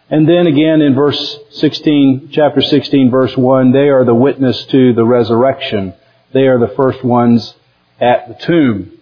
And 0.08 0.28
then 0.28 0.46
again 0.46 0.82
in 0.82 0.94
verse 0.94 1.38
16, 1.50 2.28
chapter 2.32 2.62
16 2.62 3.10
verse 3.10 3.36
1, 3.36 3.72
they 3.72 3.88
are 3.88 4.04
the 4.04 4.14
witness 4.14 4.64
to 4.66 4.92
the 4.94 5.04
resurrection. 5.04 5.94
They 6.32 6.46
are 6.46 6.60
the 6.60 6.74
first 6.76 7.02
ones 7.02 7.52
at 8.00 8.28
the 8.28 8.34
tomb. 8.44 8.92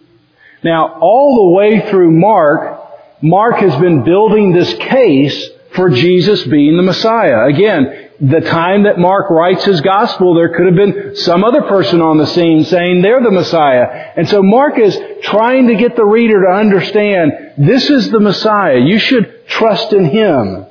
Now, 0.63 0.99
all 0.99 1.35
the 1.35 1.55
way 1.55 1.89
through 1.89 2.11
Mark, 2.11 2.81
Mark 3.21 3.57
has 3.57 3.75
been 3.79 4.03
building 4.03 4.53
this 4.53 4.73
case 4.75 5.49
for 5.75 5.89
Jesus 5.89 6.43
being 6.43 6.77
the 6.77 6.83
Messiah. 6.83 7.45
Again, 7.45 8.09
the 8.19 8.41
time 8.41 8.83
that 8.83 8.97
Mark 8.97 9.29
writes 9.29 9.65
his 9.65 9.81
gospel, 9.81 10.33
there 10.33 10.55
could 10.55 10.65
have 10.67 10.75
been 10.75 11.15
some 11.17 11.43
other 11.43 11.63
person 11.63 12.01
on 12.01 12.17
the 12.17 12.25
scene 12.25 12.63
saying 12.63 13.01
they're 13.01 13.21
the 13.21 13.31
Messiah. 13.31 14.13
And 14.15 14.27
so 14.27 14.41
Mark 14.41 14.79
is 14.79 14.97
trying 15.21 15.67
to 15.67 15.75
get 15.75 15.95
the 15.95 16.05
reader 16.05 16.45
to 16.45 16.53
understand 16.53 17.31
this 17.57 17.89
is 17.89 18.09
the 18.09 18.19
Messiah. 18.19 18.77
You 18.77 18.99
should 18.99 19.47
trust 19.47 19.91
in 19.91 20.05
Him. 20.05 20.65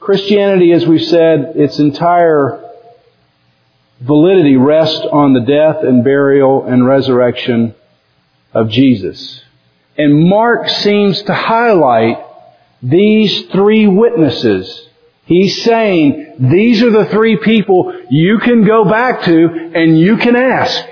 Christianity, 0.00 0.72
as 0.72 0.86
we've 0.86 1.04
said, 1.04 1.52
its 1.56 1.78
entire 1.78 2.65
validity 4.00 4.56
rests 4.56 5.04
on 5.12 5.32
the 5.32 5.40
death 5.40 5.82
and 5.82 6.04
burial 6.04 6.64
and 6.64 6.86
resurrection 6.86 7.74
of 8.52 8.68
Jesus. 8.70 9.42
And 9.96 10.28
Mark 10.28 10.68
seems 10.68 11.22
to 11.22 11.34
highlight 11.34 12.18
these 12.82 13.46
three 13.46 13.86
witnesses 13.86 14.86
He's 15.26 15.64
saying, 15.64 16.36
these 16.38 16.82
are 16.82 16.90
the 16.90 17.06
three 17.06 17.36
people 17.38 17.92
you 18.10 18.38
can 18.38 18.64
go 18.64 18.84
back 18.84 19.22
to 19.24 19.72
and 19.74 19.98
you 19.98 20.18
can 20.18 20.36
ask. 20.36 20.84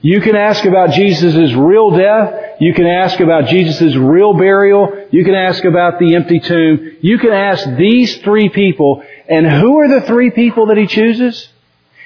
You 0.00 0.20
can 0.20 0.36
ask 0.36 0.64
about 0.64 0.90
Jesus' 0.90 1.52
real 1.52 1.90
death. 1.90 2.60
You 2.60 2.74
can 2.74 2.86
ask 2.86 3.18
about 3.18 3.46
Jesus' 3.46 3.96
real 3.96 4.34
burial. 4.34 5.08
You 5.10 5.24
can 5.24 5.34
ask 5.34 5.64
about 5.64 5.98
the 5.98 6.14
empty 6.14 6.38
tomb. 6.38 6.98
You 7.00 7.18
can 7.18 7.30
ask 7.30 7.76
these 7.76 8.18
three 8.18 8.48
people. 8.50 9.02
And 9.28 9.46
who 9.46 9.80
are 9.80 9.88
the 9.88 10.06
three 10.06 10.30
people 10.30 10.66
that 10.66 10.76
he 10.76 10.86
chooses? 10.86 11.48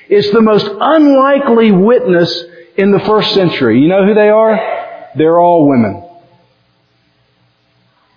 It's 0.08 0.30
the 0.30 0.42
most 0.42 0.66
unlikely 0.66 1.72
witness 1.72 2.44
in 2.76 2.92
the 2.92 3.00
first 3.00 3.34
century. 3.34 3.80
You 3.80 3.88
know 3.88 4.04
who 4.06 4.14
they 4.14 4.28
are? 4.28 5.10
They're 5.16 5.40
all 5.40 5.68
women. 5.68 6.02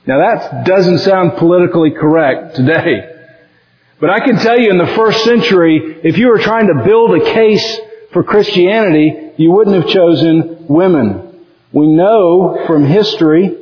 Now 0.05 0.19
that 0.19 0.65
doesn't 0.65 0.99
sound 0.99 1.37
politically 1.37 1.91
correct 1.91 2.55
today. 2.55 3.15
But 3.99 4.09
I 4.09 4.19
can 4.19 4.37
tell 4.37 4.59
you 4.59 4.69
in 4.69 4.77
the 4.77 4.95
first 4.95 5.23
century, 5.23 5.99
if 6.03 6.17
you 6.17 6.29
were 6.29 6.39
trying 6.39 6.67
to 6.67 6.83
build 6.85 7.21
a 7.21 7.33
case 7.33 7.79
for 8.13 8.23
Christianity, 8.23 9.33
you 9.37 9.51
wouldn't 9.51 9.75
have 9.75 9.87
chosen 9.87 10.67
women. 10.67 11.45
We 11.71 11.87
know 11.87 12.63
from 12.65 12.85
history 12.85 13.55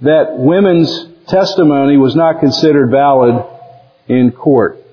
that 0.00 0.36
women's 0.36 1.06
testimony 1.26 1.96
was 1.96 2.14
not 2.14 2.40
considered 2.40 2.90
valid 2.90 3.44
in 4.08 4.32
court. 4.32 4.84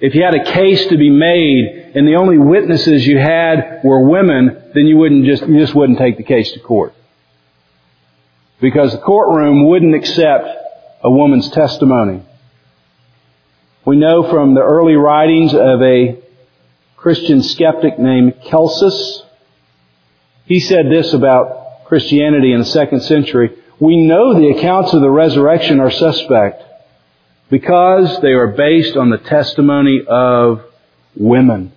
If 0.00 0.14
you 0.14 0.22
had 0.22 0.34
a 0.34 0.44
case 0.44 0.86
to 0.86 0.96
be 0.96 1.10
made 1.10 1.92
and 1.94 2.06
the 2.06 2.14
only 2.14 2.38
witnesses 2.38 3.06
you 3.06 3.18
had 3.18 3.80
were 3.82 4.08
women, 4.08 4.70
then 4.74 4.86
you 4.86 4.96
wouldn't 4.96 5.24
just, 5.24 5.46
you 5.46 5.58
just 5.58 5.74
wouldn't 5.74 5.98
take 5.98 6.16
the 6.16 6.22
case 6.22 6.52
to 6.52 6.60
court. 6.60 6.94
Because 8.60 8.92
the 8.92 8.98
courtroom 8.98 9.66
wouldn't 9.68 9.94
accept 9.94 10.46
a 11.02 11.10
woman's 11.10 11.48
testimony. 11.50 12.22
We 13.84 13.96
know 13.96 14.28
from 14.30 14.54
the 14.54 14.62
early 14.62 14.94
writings 14.94 15.52
of 15.52 15.82
a 15.82 16.22
Christian 16.96 17.42
skeptic 17.42 17.98
named 17.98 18.34
Celsus. 18.48 19.22
He 20.44 20.60
said 20.60 20.86
this 20.90 21.12
about 21.12 21.84
Christianity 21.86 22.52
in 22.52 22.60
the 22.60 22.66
second 22.66 23.02
century. 23.02 23.56
We 23.80 23.96
know 23.96 24.34
the 24.34 24.50
accounts 24.50 24.92
of 24.92 25.00
the 25.00 25.10
resurrection 25.10 25.80
are 25.80 25.90
suspect 25.90 26.67
because 27.50 28.20
they 28.20 28.32
are 28.32 28.48
based 28.48 28.96
on 28.96 29.10
the 29.10 29.18
testimony 29.18 30.02
of 30.06 30.64
women. 31.16 31.72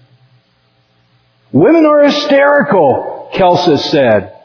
Women 1.51 1.86
are 1.86 2.04
hysterical, 2.04 3.30
Celsus 3.34 3.90
said. 3.90 4.38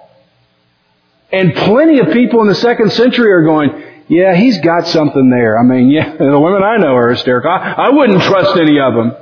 And 1.32 1.54
plenty 1.54 1.98
of 1.98 2.12
people 2.12 2.40
in 2.42 2.48
the 2.48 2.54
second 2.54 2.92
century 2.92 3.32
are 3.32 3.42
going, 3.42 3.82
yeah, 4.08 4.34
he's 4.36 4.58
got 4.60 4.86
something 4.86 5.30
there. 5.30 5.58
I 5.58 5.62
mean, 5.62 5.90
yeah, 5.90 6.16
the 6.16 6.38
women 6.38 6.62
I 6.62 6.76
know 6.76 6.94
are 6.94 7.10
hysterical. 7.10 7.50
I, 7.50 7.74
I 7.88 7.90
wouldn't 7.90 8.22
trust 8.22 8.56
any 8.56 8.78
of 8.78 8.94
them. 8.94 9.12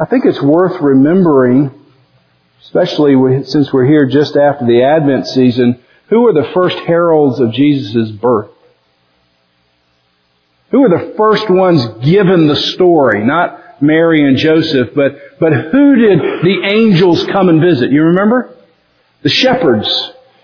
I 0.00 0.04
think 0.04 0.24
it's 0.24 0.40
worth 0.40 0.80
remembering, 0.80 1.72
especially 2.62 3.42
since 3.44 3.72
we're 3.72 3.86
here 3.86 4.06
just 4.06 4.36
after 4.36 4.64
the 4.64 4.84
Advent 4.84 5.26
season, 5.26 5.82
who 6.08 6.22
were 6.22 6.32
the 6.32 6.50
first 6.54 6.78
heralds 6.80 7.40
of 7.40 7.52
Jesus' 7.52 8.10
birth? 8.12 8.50
Who 10.70 10.80
were 10.80 10.88
the 10.88 11.14
first 11.16 11.48
ones 11.48 11.86
given 12.04 12.46
the 12.46 12.56
story? 12.56 13.24
Not 13.24 13.82
Mary 13.82 14.26
and 14.26 14.36
Joseph, 14.36 14.90
but, 14.94 15.38
but 15.40 15.52
who 15.52 15.96
did 15.96 16.18
the 16.42 16.62
angels 16.70 17.24
come 17.26 17.48
and 17.48 17.60
visit? 17.60 17.90
You 17.90 18.04
remember? 18.04 18.54
The 19.22 19.28
shepherds. 19.28 19.88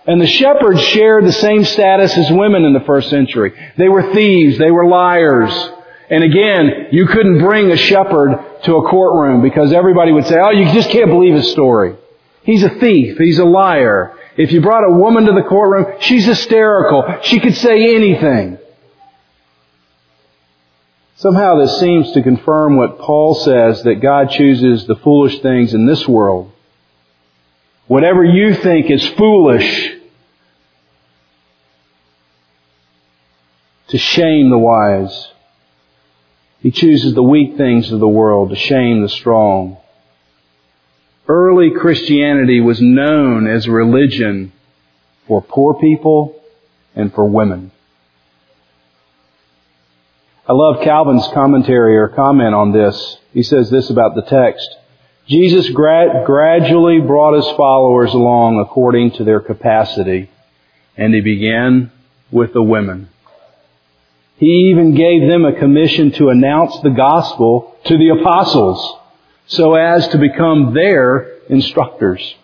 And 0.06 0.20
the 0.20 0.26
shepherds 0.26 0.82
shared 0.82 1.24
the 1.24 1.32
same 1.32 1.64
status 1.64 2.16
as 2.16 2.30
women 2.30 2.64
in 2.64 2.72
the 2.72 2.80
first 2.80 3.10
century. 3.10 3.52
They 3.76 3.88
were 3.88 4.12
thieves. 4.14 4.58
They 4.58 4.70
were 4.70 4.86
liars. 4.86 5.52
And 6.10 6.22
again, 6.22 6.88
you 6.92 7.06
couldn't 7.06 7.38
bring 7.38 7.70
a 7.70 7.76
shepherd 7.76 8.62
to 8.64 8.76
a 8.76 8.88
courtroom 8.88 9.42
because 9.42 9.72
everybody 9.72 10.12
would 10.12 10.26
say, 10.26 10.38
oh, 10.38 10.50
you 10.50 10.72
just 10.72 10.90
can't 10.90 11.08
believe 11.08 11.34
his 11.34 11.50
story. 11.52 11.96
He's 12.42 12.62
a 12.62 12.68
thief. 12.68 13.16
He's 13.18 13.38
a 13.38 13.44
liar. 13.44 14.14
If 14.36 14.52
you 14.52 14.60
brought 14.60 14.84
a 14.84 14.96
woman 14.96 15.26
to 15.26 15.32
the 15.32 15.46
courtroom, 15.48 16.00
she's 16.00 16.24
hysterical. 16.24 17.20
She 17.22 17.40
could 17.40 17.56
say 17.56 17.94
anything. 17.94 18.58
Somehow 21.16 21.60
this 21.60 21.78
seems 21.78 22.12
to 22.12 22.22
confirm 22.22 22.76
what 22.76 22.98
Paul 22.98 23.34
says 23.34 23.82
that 23.84 24.02
God 24.02 24.30
chooses 24.30 24.86
the 24.86 24.96
foolish 24.96 25.40
things 25.40 25.72
in 25.72 25.86
this 25.86 26.06
world. 26.08 26.52
Whatever 27.86 28.24
you 28.24 28.54
think 28.54 28.90
is 28.90 29.06
foolish 29.06 29.92
to 33.88 33.98
shame 33.98 34.50
the 34.50 34.58
wise. 34.58 35.28
He 36.60 36.72
chooses 36.72 37.14
the 37.14 37.22
weak 37.22 37.56
things 37.56 37.92
of 37.92 38.00
the 38.00 38.08
world 38.08 38.50
to 38.50 38.56
shame 38.56 39.02
the 39.02 39.08
strong. 39.08 39.76
Early 41.26 41.70
Christianity 41.70 42.60
was 42.60 42.80
known 42.80 43.46
as 43.46 43.66
religion 43.66 44.52
for 45.26 45.40
poor 45.40 45.74
people 45.74 46.40
and 46.94 47.12
for 47.14 47.24
women. 47.24 47.70
I 50.46 50.52
love 50.52 50.82
Calvin's 50.84 51.26
commentary 51.32 51.96
or 51.96 52.08
comment 52.08 52.54
on 52.54 52.72
this. 52.72 53.16
He 53.32 53.42
says 53.42 53.70
this 53.70 53.88
about 53.88 54.14
the 54.14 54.22
text. 54.22 54.68
Jesus 55.26 55.70
gra- 55.70 56.24
gradually 56.26 57.00
brought 57.00 57.34
his 57.34 57.56
followers 57.56 58.12
along 58.12 58.60
according 58.60 59.12
to 59.12 59.24
their 59.24 59.40
capacity, 59.40 60.30
and 60.98 61.14
he 61.14 61.22
began 61.22 61.90
with 62.30 62.52
the 62.52 62.62
women. 62.62 63.08
He 64.36 64.70
even 64.70 64.94
gave 64.94 65.26
them 65.30 65.46
a 65.46 65.58
commission 65.58 66.12
to 66.12 66.28
announce 66.28 66.78
the 66.80 66.90
gospel 66.90 67.74
to 67.86 67.96
the 67.96 68.10
apostles 68.10 68.98
so 69.46 69.74
as 69.74 70.08
to 70.08 70.18
become 70.18 70.74
their 70.74 71.38
instructors. 71.48 72.34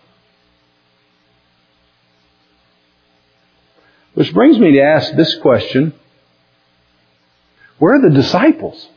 Which 4.13 4.33
brings 4.33 4.59
me 4.59 4.73
to 4.73 4.81
ask 4.81 5.13
this 5.13 5.35
question. 5.35 5.93
Where 7.79 7.95
are 7.95 8.01
the 8.01 8.15
disciples? 8.15 8.87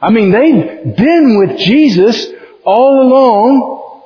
I 0.00 0.10
mean, 0.10 0.30
they've 0.32 0.96
been 0.96 1.38
with 1.38 1.58
Jesus 1.58 2.28
all 2.64 3.02
along. 3.02 4.02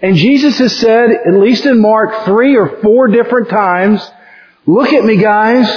And 0.00 0.16
Jesus 0.16 0.58
has 0.58 0.76
said, 0.78 1.10
at 1.10 1.34
least 1.34 1.64
in 1.64 1.80
Mark, 1.80 2.24
three 2.24 2.56
or 2.56 2.80
four 2.82 3.06
different 3.08 3.48
times, 3.48 4.04
look 4.66 4.92
at 4.92 5.04
me 5.04 5.16
guys, 5.16 5.68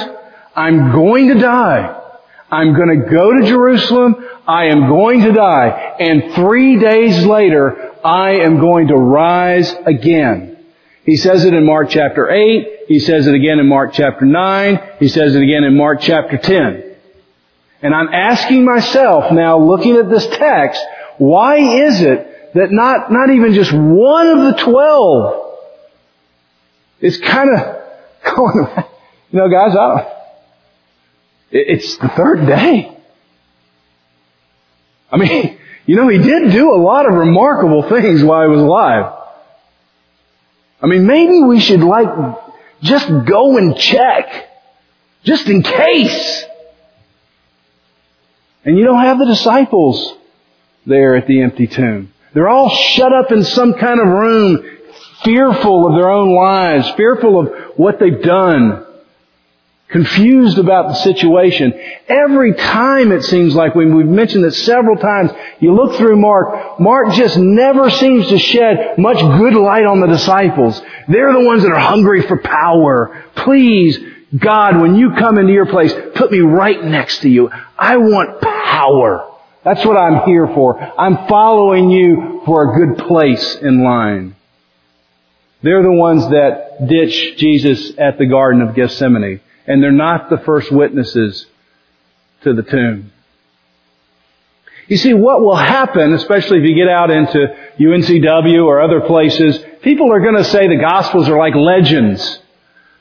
I'm 0.56 0.92
going 0.92 1.28
to 1.28 1.36
die. 1.36 2.02
I'm 2.50 2.74
going 2.74 3.02
to 3.02 3.10
go 3.10 3.40
to 3.40 3.48
Jerusalem. 3.48 4.16
I 4.48 4.66
am 4.66 4.88
going 4.88 5.22
to 5.22 5.32
die. 5.32 5.96
And 6.00 6.34
three 6.34 6.80
days 6.80 7.26
later, 7.26 7.94
I 8.04 8.42
am 8.42 8.60
going 8.60 8.88
to 8.88 8.96
rise 8.96 9.74
again. 9.86 10.64
He 11.06 11.18
says 11.18 11.46
it 11.46 11.54
in 11.54 11.66
Mark 11.66 11.90
chapter 11.90 12.30
8. 12.30 12.86
He 12.88 13.00
says 13.00 13.28
it 13.28 13.34
again 13.34 13.60
in 13.60 13.68
Mark 13.68 13.94
chapter 13.94 14.26
9. 14.26 14.80
He 15.00 15.08
says 15.08 15.36
it 15.36 15.42
again 15.42 15.64
in 15.64 15.78
Mark 15.78 16.02
chapter 16.02 16.38
10. 16.38 16.96
And 17.82 17.94
I'm 17.94 18.10
asking 18.10 18.66
myself 18.66 19.32
now, 19.32 19.60
looking 19.60 19.98
at 19.98 20.10
this 20.10 20.26
text, 20.28 20.84
why 21.18 21.58
is 21.58 22.02
it 22.02 22.54
that 22.54 22.72
not, 22.72 23.12
not 23.12 23.30
even 23.30 23.54
just 23.54 23.72
one 23.72 24.28
of 24.28 24.46
the 24.46 24.64
twelve 24.64 25.58
is 27.02 27.18
kind 27.18 27.50
of 27.54 27.84
going, 28.36 28.68
you 29.32 29.40
know 29.40 29.50
guys, 29.50 29.76
I 29.76 29.88
don't, 29.88 30.08
it's 31.52 31.98
the 31.98 32.10
third 32.10 32.48
day. 32.48 32.95
I 35.16 35.18
mean, 35.18 35.58
you 35.86 35.96
know, 35.96 36.08
he 36.10 36.18
did 36.18 36.52
do 36.52 36.74
a 36.74 36.78
lot 36.78 37.06
of 37.08 37.14
remarkable 37.14 37.84
things 37.84 38.24
while 38.24 38.44
he 38.44 38.50
was 38.50 38.62
alive. 38.62 39.14
I 40.82 40.88
mean, 40.88 41.08
maybe 41.08 41.42
we 41.42 41.60
should 41.60 41.82
like 41.82 42.08
just 42.82 43.08
go 43.26 43.58
and 43.58 43.78
check. 43.78 44.52
Just 45.24 45.48
in 45.48 45.64
case. 45.64 46.46
And 48.64 48.78
you 48.78 48.84
don't 48.84 49.00
have 49.00 49.18
the 49.18 49.26
disciples 49.26 50.14
there 50.86 51.16
at 51.16 51.26
the 51.26 51.42
empty 51.42 51.66
tomb. 51.66 52.14
They're 52.34 52.50
all 52.50 52.70
shut 52.70 53.12
up 53.12 53.32
in 53.32 53.44
some 53.44 53.74
kind 53.74 54.00
of 54.00 54.08
room, 54.08 54.78
fearful 55.24 55.88
of 55.88 55.96
their 55.96 56.12
own 56.12 56.36
lives, 56.36 56.92
fearful 56.92 57.40
of 57.40 57.78
what 57.78 58.00
they've 58.00 58.22
done 58.22 58.85
confused 59.90 60.58
about 60.58 60.88
the 60.88 60.96
situation. 60.96 61.74
Every 62.08 62.54
time 62.54 63.12
it 63.12 63.24
seems 63.24 63.56
like 63.56 63.76
we've 63.76 63.88
mentioned 63.88 64.44
this 64.44 64.64
several 64.66 64.98
times, 64.98 65.32
you 65.60 65.74
look 65.74 65.98
through 65.98 66.18
Mark, 66.18 66.80
Mark 66.80 67.14
just 67.14 67.38
never 67.38 67.90
seems 67.92 68.28
to 68.30 68.40
shed 68.40 68.98
much 68.98 69.20
good 69.20 69.54
light 69.54 69.86
on 69.86 70.02
the 70.02 70.08
disciples. 70.08 70.82
They're 71.08 71.34
the 71.34 71.46
ones 71.46 71.64
that 71.64 71.72
are 71.72 71.80
hungry 71.80 72.24
for 72.24 72.38
power. 72.38 73.24
Please, 73.36 73.98
God, 74.36 74.82
when 74.82 74.96
you 74.96 75.12
come 75.20 75.38
into 75.38 75.54
your 75.54 75.68
place, 75.68 75.94
put 76.16 76.32
me 76.32 76.40
right 76.40 76.84
next 76.84 77.20
to 77.20 77.30
you. 77.30 77.52
I 77.78 77.98
want 77.98 78.42
power. 78.42 79.32
That's 79.64 79.86
what 79.86 79.98
I'm 79.98 80.28
here 80.28 80.48
for. 80.48 80.80
I'm 81.00 81.28
following 81.28 81.92
you 81.92 82.42
for 82.46 82.72
a 82.72 82.86
good 82.86 83.08
place 83.08 83.56
in 83.56 83.84
line. 83.84 84.36
They're 85.62 85.84
the 85.84 85.92
ones 85.92 86.28
that 86.30 86.88
ditch 86.88 87.38
Jesus 87.38 87.92
at 87.98 88.18
the 88.18 88.26
Garden 88.26 88.62
of 88.62 88.76
Gethsemane 88.76 89.42
and 89.68 89.82
they're 89.82 89.92
not 89.92 90.30
the 90.30 90.38
first 90.40 90.72
witnesses 90.72 91.46
to 92.42 92.54
the 92.54 92.64
tomb. 92.64 93.12
You 94.88 94.98
see, 94.98 95.14
what 95.14 95.42
will 95.42 95.56
happen, 95.56 96.14
especially 96.14 96.60
if 96.60 96.70
you 96.70 96.76
get 96.76 96.88
out 96.88 97.10
into 97.10 97.56
UNCW 97.80 98.64
or 98.64 98.82
other 98.82 99.02
places, 99.02 99.58
people 99.82 100.12
are 100.14 100.20
going 100.20 100.36
to 100.36 100.44
say 100.44 100.68
the 100.68 100.76
Gospels 100.76 101.28
are 101.28 101.38
like 101.38 101.56
legends. 101.56 102.40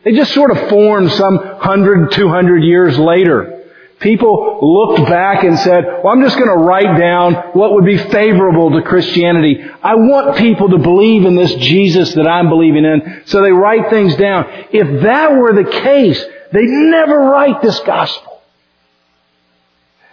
They 0.03 0.12
just 0.12 0.33
sort 0.33 0.50
of 0.50 0.70
formed 0.70 1.12
some 1.12 1.38
hundred, 1.38 2.12
two 2.12 2.29
hundred 2.29 2.64
years 2.64 2.98
later. 2.98 3.55
People 4.00 4.59
looked 4.61 5.09
back 5.09 5.44
and 5.44 5.59
said, 5.59 5.85
well, 6.03 6.12
I'm 6.12 6.22
just 6.22 6.37
going 6.37 6.48
to 6.48 6.64
write 6.64 6.98
down 6.98 7.35
what 7.53 7.72
would 7.72 7.85
be 7.85 7.96
favorable 7.96 8.72
to 8.72 8.83
Christianity. 8.83 9.62
I 9.83 9.94
want 9.94 10.37
people 10.37 10.70
to 10.70 10.79
believe 10.79 11.24
in 11.24 11.37
this 11.37 11.55
Jesus 11.55 12.12
that 12.14 12.27
I'm 12.27 12.48
believing 12.48 12.85
in. 12.85 13.22
So 13.27 13.40
they 13.40 13.53
write 13.53 13.88
things 13.90 14.14
down. 14.16 14.46
If 14.72 15.03
that 15.05 15.33
were 15.33 15.55
the 15.55 15.70
case, 15.70 16.22
They'd 16.52 16.68
never 16.68 17.18
write 17.18 17.62
this 17.62 17.80
gospel. 17.80 18.40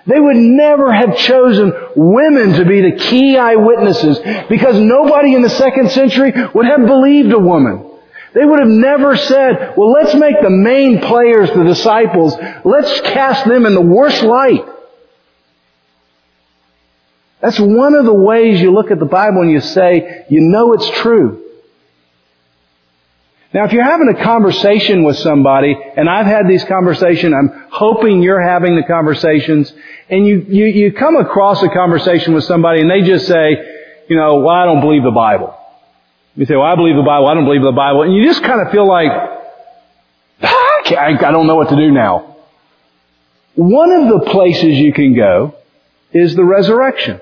They 0.08 0.20
would 0.20 0.38
never 0.38 0.92
have 0.92 1.18
chosen 1.18 1.74
women 1.96 2.54
to 2.54 2.66
be 2.66 2.82
the 2.82 2.98
key 2.98 3.38
eyewitnesses 3.38 4.20
because 4.50 4.80
nobody 4.80 5.36
in 5.36 5.42
the 5.42 5.50
second 5.50 5.92
century 5.92 6.34
would 6.54 6.66
have 6.66 6.88
believed 6.88 7.32
a 7.32 7.40
woman. 7.40 7.88
They 8.34 8.46
would 8.46 8.60
have 8.60 8.70
never 8.70 9.18
said, 9.18 9.76
well, 9.78 9.92
let's 9.92 10.16
make 10.16 10.42
the 10.42 10.50
main 10.50 11.02
players 11.02 11.50
the 11.52 11.64
disciples. 11.64 12.34
Let's 12.64 13.02
cast 13.02 13.46
them 13.46 13.66
in 13.66 13.76
the 13.76 13.82
worst 13.82 14.24
light. 14.24 14.66
That's 17.42 17.60
one 17.60 17.94
of 17.96 18.06
the 18.06 18.14
ways 18.14 18.62
you 18.62 18.72
look 18.72 18.92
at 18.92 19.00
the 19.00 19.06
Bible 19.06 19.42
and 19.42 19.52
you 19.52 19.62
say, 19.62 20.26
you 20.30 20.42
know 20.42 20.74
it's 20.74 20.90
true. 20.90 21.41
Now 23.54 23.66
if 23.66 23.74
you're 23.74 23.84
having 23.84 24.08
a 24.08 24.24
conversation 24.24 25.04
with 25.04 25.18
somebody, 25.18 25.76
and 25.98 26.10
I've 26.10 26.26
had 26.26 26.48
these 26.48 26.64
conversations, 26.64 27.34
I'm 27.34 27.66
hoping 27.70 28.24
you're 28.24 28.42
having 28.42 28.76
the 28.76 28.84
conversations, 28.84 29.74
and 30.10 30.26
you, 30.26 30.46
you, 30.48 30.66
you 30.66 30.94
come 30.94 31.18
across 31.18 31.62
a 31.62 31.70
conversation 31.70 32.34
with 32.34 32.46
somebody 32.46 32.82
and 32.82 32.90
they 32.90 33.02
just 33.02 33.28
say, 33.28 33.58
you 34.08 34.16
know, 34.16 34.40
well 34.40 34.56
I 34.56 34.66
don't 34.66 34.82
believe 34.82 35.04
the 35.04 35.12
Bible. 35.12 35.58
You 36.36 36.46
say, 36.46 36.56
well 36.56 36.66
I 36.66 36.76
believe 36.76 36.96
the 36.96 37.04
Bible, 37.04 37.28
I 37.28 37.34
don't 37.34 37.46
believe 37.46 37.64
the 37.64 37.72
Bible, 37.74 38.04
and 38.04 38.14
you 38.14 38.26
just 38.26 38.42
kind 38.42 38.66
of 38.66 38.72
feel 38.72 38.88
like, 38.88 39.12
ah, 40.44 40.82
I 40.98 41.14
don't 41.32 41.48
know 41.48 41.56
what 41.56 41.70
to 41.70 41.76
do 41.76 41.92
now. 41.92 42.38
One 43.56 43.92
of 43.92 44.08
the 44.08 44.32
places 44.32 44.78
you 44.80 44.94
can 44.94 45.14
go 45.14 45.56
is 46.14 46.36
the 46.36 46.46
resurrection. 46.46 47.20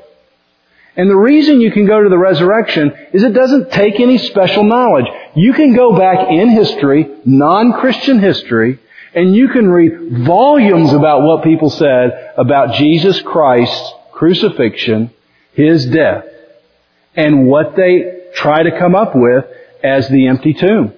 And 0.99 1.09
the 1.09 1.15
reason 1.15 1.62
you 1.62 1.71
can 1.71 1.85
go 1.85 2.03
to 2.03 2.09
the 2.09 2.17
resurrection 2.17 2.91
is 3.13 3.23
it 3.23 3.31
doesn't 3.31 3.71
take 3.71 4.01
any 4.01 4.17
special 4.17 4.65
knowledge. 4.65 5.05
You 5.33 5.53
can 5.53 5.73
go 5.73 5.97
back 5.97 6.29
in 6.29 6.49
history, 6.49 7.09
non-Christian 7.23 8.19
history, 8.19 8.79
and 9.15 9.33
you 9.33 9.47
can 9.47 9.69
read 9.69 10.25
volumes 10.25 10.91
about 10.91 11.21
what 11.21 11.45
people 11.45 11.69
said 11.69 12.33
about 12.38 12.75
Jesus 12.75 13.21
Christ's 13.21 13.93
crucifixion, 14.12 15.12
His 15.53 15.85
death, 15.85 16.25
and 17.15 17.47
what 17.47 17.77
they 17.77 18.31
try 18.35 18.63
to 18.63 18.77
come 18.77 18.93
up 18.93 19.13
with 19.15 19.45
as 19.81 20.09
the 20.09 20.27
empty 20.27 20.53
tomb. 20.53 20.93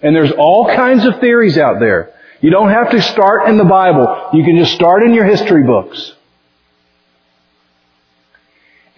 And 0.00 0.16
there's 0.16 0.32
all 0.32 0.74
kinds 0.74 1.04
of 1.04 1.20
theories 1.20 1.58
out 1.58 1.80
there. 1.80 2.14
You 2.40 2.48
don't 2.48 2.70
have 2.70 2.92
to 2.92 3.02
start 3.02 3.50
in 3.50 3.58
the 3.58 3.64
Bible. 3.64 4.30
You 4.32 4.42
can 4.42 4.56
just 4.56 4.72
start 4.72 5.02
in 5.02 5.12
your 5.12 5.26
history 5.26 5.64
books. 5.64 6.14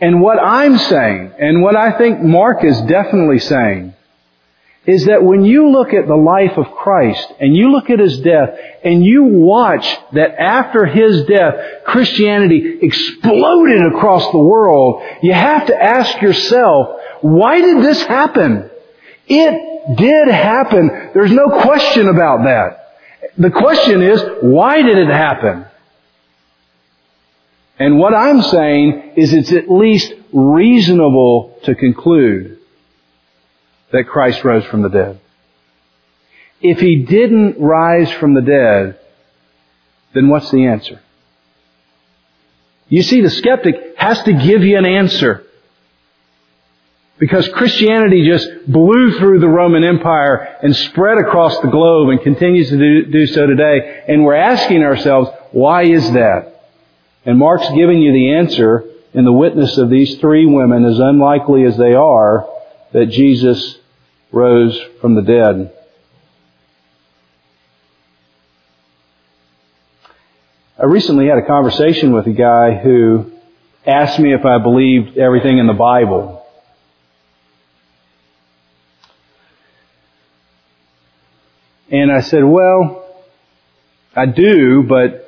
And 0.01 0.21
what 0.21 0.39
I'm 0.39 0.79
saying, 0.79 1.33
and 1.39 1.63
what 1.63 1.77
I 1.77 1.99
think 1.99 2.23
Mark 2.23 2.65
is 2.65 2.81
definitely 2.83 3.39
saying, 3.39 3.95
is 4.87 5.05
that 5.05 5.23
when 5.23 5.45
you 5.45 5.71
look 5.71 5.93
at 5.93 6.07
the 6.07 6.17
life 6.17 6.57
of 6.57 6.71
Christ 6.73 7.33
and 7.39 7.55
you 7.55 7.71
look 7.71 7.91
at 7.91 7.99
His 7.99 8.19
death 8.21 8.59
and 8.83 9.05
you 9.05 9.25
watch 9.25 9.87
that 10.13 10.41
after 10.41 10.87
His 10.87 11.27
death, 11.27 11.85
Christianity 11.85 12.79
exploded 12.81 13.93
across 13.93 14.31
the 14.33 14.39
world, 14.39 15.03
you 15.23 15.35
have 15.35 15.67
to 15.67 15.77
ask 15.77 16.21
yourself, 16.23 16.99
why 17.21 17.61
did 17.61 17.85
this 17.85 18.03
happen? 18.05 18.71
It 19.29 19.97
did 19.97 20.29
happen. 20.29 21.11
There's 21.13 21.33
no 21.33 21.61
question 21.61 22.09
about 22.09 22.45
that. 22.45 22.79
The 23.37 23.51
question 23.51 24.03
is, 24.03 24.23
why 24.41 24.81
did 24.81 24.97
it 24.97 25.09
happen? 25.09 25.67
And 27.81 27.99
what 27.99 28.15
I'm 28.15 28.43
saying 28.43 29.15
is 29.17 29.33
it's 29.33 29.53
at 29.53 29.71
least 29.71 30.13
reasonable 30.33 31.59
to 31.65 31.75
conclude 31.75 32.59
that 33.91 34.05
Christ 34.07 34.45
rose 34.45 34.67
from 34.67 34.83
the 34.83 34.91
dead. 34.91 35.19
If 36.61 36.79
He 36.79 37.05
didn't 37.05 37.59
rise 37.59 38.13
from 38.13 38.35
the 38.35 38.43
dead, 38.43 39.01
then 40.13 40.29
what's 40.29 40.51
the 40.51 40.67
answer? 40.67 41.01
You 42.91 43.03
see, 43.03 43.23
the 43.23 43.31
skeptic 43.31 43.97
has 43.97 44.23
to 44.25 44.33
give 44.35 44.63
you 44.63 44.77
an 44.77 44.85
answer. 44.85 45.47
Because 47.19 47.49
Christianity 47.49 48.27
just 48.27 48.47
blew 48.67 49.19
through 49.19 49.41
the 49.41 49.49
Roman 49.49 49.85
Empire 49.85 50.59
and 50.63 50.77
spread 50.77 51.17
across 51.17 51.59
the 51.61 51.69
globe 51.69 52.11
and 52.11 52.21
continues 52.21 52.69
to 52.69 52.77
do, 52.77 53.07
do 53.11 53.27
so 53.27 53.47
today. 53.47 54.05
And 54.07 54.23
we're 54.25 54.35
asking 54.35 54.83
ourselves, 54.83 55.31
why 55.53 55.85
is 55.85 56.13
that? 56.13 56.60
And 57.25 57.39
Mark's 57.39 57.69
giving 57.71 58.01
you 58.01 58.13
the 58.13 58.35
answer 58.35 58.85
in 59.13 59.25
the 59.25 59.33
witness 59.33 59.77
of 59.77 59.91
these 59.91 60.17
three 60.19 60.47
women, 60.47 60.85
as 60.85 60.99
unlikely 60.99 61.65
as 61.65 61.77
they 61.77 61.95
are, 61.95 62.49
that 62.93 63.07
Jesus 63.07 63.79
rose 64.33 64.81
from 65.01 65.15
the 65.15 65.23
dead. 65.23 65.73
I 70.79 70.85
recently 70.87 71.27
had 71.27 71.37
a 71.37 71.47
conversation 71.47 72.15
with 72.15 72.27
a 72.27 72.33
guy 72.33 72.75
who 72.75 73.33
asked 73.87 74.19
me 74.19 74.33
if 74.33 74.47
I 74.47 74.59
believed 74.59 75.19
everything 75.19 75.59
in 75.59 75.67
the 75.67 75.75
Bible. 75.75 76.43
And 81.91 82.11
I 82.11 82.21
said, 82.21 82.45
well, 82.45 83.05
I 84.15 84.27
do, 84.27 84.85
but 84.85 85.27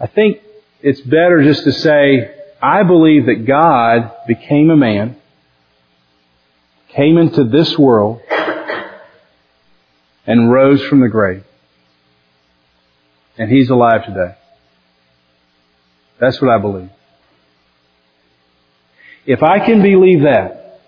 I 0.00 0.06
think 0.06 0.40
it's 0.80 1.00
better 1.00 1.42
just 1.42 1.64
to 1.64 1.72
say, 1.72 2.34
I 2.62 2.82
believe 2.82 3.26
that 3.26 3.46
God 3.46 4.12
became 4.26 4.70
a 4.70 4.76
man, 4.76 5.16
came 6.88 7.18
into 7.18 7.44
this 7.44 7.76
world, 7.78 8.20
and 10.26 10.52
rose 10.52 10.82
from 10.84 11.00
the 11.00 11.08
grave. 11.08 11.44
And 13.36 13.50
He's 13.50 13.70
alive 13.70 14.04
today. 14.04 14.34
That's 16.20 16.40
what 16.40 16.50
I 16.50 16.58
believe. 16.58 16.90
If 19.26 19.42
I 19.42 19.60
can 19.60 19.82
believe 19.82 20.22
that, 20.22 20.80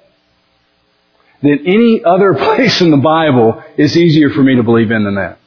then 1.42 1.60
any 1.66 2.02
other 2.04 2.34
place 2.54 2.80
in 2.80 2.90
the 2.90 2.96
Bible 2.96 3.62
is 3.76 3.96
easier 3.96 4.30
for 4.30 4.42
me 4.42 4.56
to 4.56 4.62
believe 4.62 4.90
in 4.90 5.04
than 5.04 5.16
that. 5.16 5.39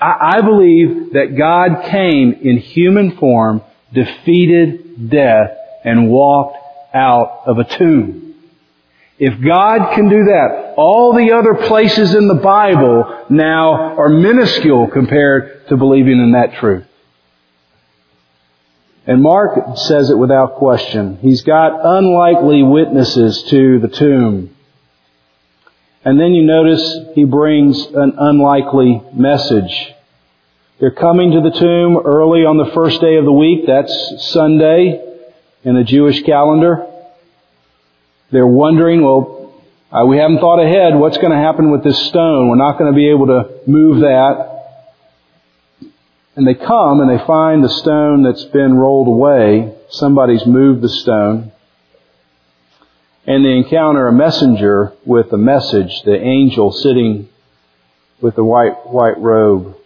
I, 0.00 0.36
I 0.36 0.40
believe 0.40 1.12
that 1.12 1.36
God 1.36 1.84
came 1.90 2.32
in 2.32 2.58
human 2.58 3.16
form, 3.16 3.62
defeated 3.92 5.10
death, 5.10 5.56
and 5.84 6.10
walked 6.10 6.56
out 6.94 7.42
of 7.46 7.58
a 7.58 7.64
tomb. 7.64 8.34
If 9.18 9.40
God 9.40 9.94
can 9.94 10.08
do 10.08 10.24
that, 10.24 10.74
all 10.76 11.12
the 11.12 11.32
other 11.32 11.54
places 11.68 12.14
in 12.14 12.26
the 12.26 12.34
Bible 12.34 13.26
now 13.30 13.96
are 13.96 14.08
minuscule 14.08 14.88
compared 14.88 15.68
to 15.68 15.76
believing 15.76 16.18
in 16.18 16.32
that 16.32 16.54
truth. 16.54 16.86
And 19.06 19.22
Mark 19.22 19.76
says 19.76 20.10
it 20.10 20.18
without 20.18 20.54
question. 20.54 21.18
He's 21.18 21.42
got 21.42 21.78
unlikely 21.84 22.62
witnesses 22.62 23.42
to 23.44 23.78
the 23.78 23.88
tomb. 23.88 24.56
And 26.04 26.20
then 26.20 26.32
you 26.32 26.44
notice 26.44 26.98
he 27.14 27.24
brings 27.24 27.82
an 27.86 28.12
unlikely 28.18 29.02
message. 29.14 29.94
They're 30.78 30.90
coming 30.90 31.32
to 31.32 31.40
the 31.40 31.50
tomb 31.50 31.96
early 32.04 32.44
on 32.44 32.58
the 32.58 32.70
first 32.74 33.00
day 33.00 33.16
of 33.16 33.24
the 33.24 33.32
week. 33.32 33.64
That's 33.66 34.30
Sunday 34.32 35.02
in 35.62 35.74
the 35.74 35.82
Jewish 35.82 36.22
calendar. 36.24 36.86
They're 38.30 38.46
wondering, 38.46 39.02
well, 39.02 39.54
uh, 39.90 40.04
we 40.04 40.18
haven't 40.18 40.40
thought 40.40 40.60
ahead. 40.60 40.94
What's 40.94 41.16
going 41.16 41.30
to 41.30 41.38
happen 41.38 41.70
with 41.70 41.82
this 41.82 41.98
stone? 42.08 42.50
We're 42.50 42.56
not 42.56 42.78
going 42.78 42.92
to 42.92 42.96
be 42.96 43.08
able 43.08 43.28
to 43.28 43.60
move 43.66 44.00
that. 44.00 44.50
And 46.36 46.46
they 46.46 46.54
come 46.54 47.00
and 47.00 47.08
they 47.08 47.24
find 47.24 47.64
the 47.64 47.68
stone 47.70 48.24
that's 48.24 48.44
been 48.46 48.74
rolled 48.74 49.08
away. 49.08 49.74
Somebody's 49.88 50.44
moved 50.44 50.82
the 50.82 50.88
stone 50.90 51.52
and 53.26 53.44
they 53.44 53.56
encounter 53.56 54.08
a 54.08 54.12
messenger 54.12 54.92
with 55.04 55.32
a 55.32 55.38
message, 55.38 56.02
the 56.02 56.16
angel 56.16 56.72
sitting 56.72 57.28
with 58.20 58.36
the 58.36 58.44
white, 58.44 58.86
white 58.86 59.18
robe. 59.18 59.76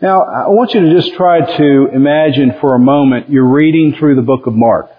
Now, 0.00 0.22
I 0.22 0.48
want 0.48 0.74
you 0.74 0.80
to 0.80 0.92
just 0.92 1.14
try 1.14 1.40
to 1.40 1.88
imagine 1.92 2.56
for 2.60 2.74
a 2.74 2.78
moment 2.78 3.30
you're 3.30 3.48
reading 3.48 3.94
through 3.94 4.16
the 4.16 4.22
book 4.22 4.46
of 4.46 4.54
Mark. 4.54 4.90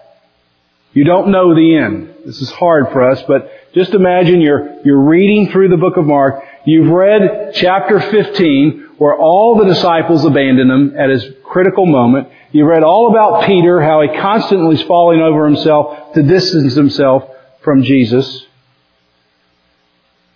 You 0.92 1.04
don't 1.04 1.30
know 1.30 1.54
the 1.54 1.76
end. 1.76 2.14
This 2.24 2.40
is 2.40 2.50
hard 2.50 2.92
for 2.92 3.10
us, 3.10 3.22
but 3.26 3.50
just 3.74 3.92
imagine 3.92 4.40
you're, 4.40 4.80
you're 4.84 5.02
reading 5.02 5.50
through 5.50 5.68
the 5.68 5.76
book 5.76 5.96
of 5.96 6.06
Mark. 6.06 6.42
You've 6.66 6.90
read 6.90 7.52
chapter 7.54 8.00
15 8.00 8.94
where 8.96 9.16
all 9.16 9.58
the 9.58 9.66
disciples 9.66 10.24
abandoned 10.24 10.70
him 10.70 10.98
at 10.98 11.10
his 11.10 11.26
critical 11.44 11.84
moment. 11.84 12.28
You 12.52 12.64
read 12.64 12.82
all 12.82 13.10
about 13.10 13.46
Peter, 13.46 13.82
how 13.82 14.00
he 14.00 14.08
constantly 14.18 14.76
is 14.76 14.82
falling 14.82 15.20
over 15.20 15.44
himself 15.44 16.14
to 16.14 16.22
distance 16.22 16.74
himself 16.74 17.24
from 17.62 17.82
Jesus. 17.82 18.46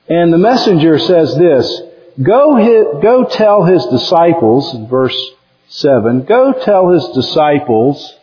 And 0.09 0.33
the 0.33 0.39
messenger 0.39 0.99
says 0.99 1.35
this, 1.37 1.83
go, 2.23 2.57
his, 2.57 3.03
go 3.03 3.25
tell 3.25 3.65
his 3.65 3.85
disciples, 3.87 4.75
verse 4.91 5.17
7, 5.69 6.25
go 6.25 6.53
tell 6.53 6.91
his 6.91 7.07
disciples, 7.15 8.15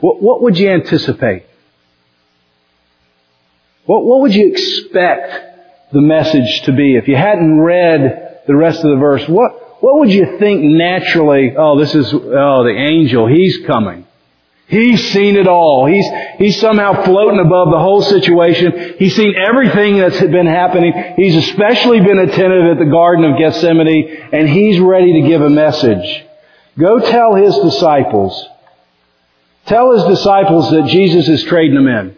what, 0.00 0.22
what 0.22 0.42
would 0.42 0.58
you 0.58 0.70
anticipate? 0.70 1.44
What, 3.86 4.04
what 4.04 4.22
would 4.22 4.34
you 4.34 4.48
expect 4.48 5.92
the 5.92 6.00
message 6.00 6.62
to 6.62 6.72
be? 6.72 6.96
If 6.96 7.08
you 7.08 7.16
hadn't 7.16 7.60
read 7.60 8.40
the 8.46 8.56
rest 8.56 8.78
of 8.84 8.90
the 8.90 8.96
verse, 8.96 9.28
what, 9.28 9.82
what 9.82 9.98
would 10.00 10.12
you 10.12 10.38
think 10.38 10.62
naturally, 10.62 11.54
oh, 11.56 11.78
this 11.78 11.94
is, 11.94 12.12
oh, 12.12 12.64
the 12.64 12.74
angel, 12.76 13.26
he's 13.26 13.58
coming. 13.66 14.06
He's 14.66 15.12
seen 15.12 15.36
it 15.36 15.46
all. 15.46 15.86
He's, 15.86 16.06
he's 16.38 16.58
somehow 16.58 17.04
floating 17.04 17.38
above 17.38 17.68
the 17.70 17.78
whole 17.78 18.00
situation. 18.00 18.94
He's 18.98 19.14
seen 19.14 19.34
everything 19.36 19.98
that's 19.98 20.18
been 20.20 20.46
happening. 20.46 21.14
He's 21.16 21.36
especially 21.36 22.00
been 22.00 22.18
attentive 22.18 22.72
at 22.72 22.78
the 22.78 22.90
Garden 22.90 23.26
of 23.26 23.38
Gethsemane, 23.38 24.28
and 24.32 24.48
he's 24.48 24.80
ready 24.80 25.20
to 25.20 25.28
give 25.28 25.42
a 25.42 25.50
message. 25.50 26.24
Go 26.78 26.98
tell 26.98 27.34
his 27.34 27.56
disciples. 27.58 28.48
Tell 29.66 29.92
his 29.92 30.18
disciples 30.18 30.70
that 30.70 30.86
Jesus 30.86 31.28
is 31.28 31.44
trading 31.44 31.74
them 31.74 31.88
in. 31.88 32.16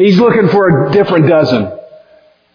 He's 0.00 0.18
looking 0.18 0.48
for 0.48 0.86
a 0.86 0.92
different 0.92 1.28
dozen. 1.28 1.78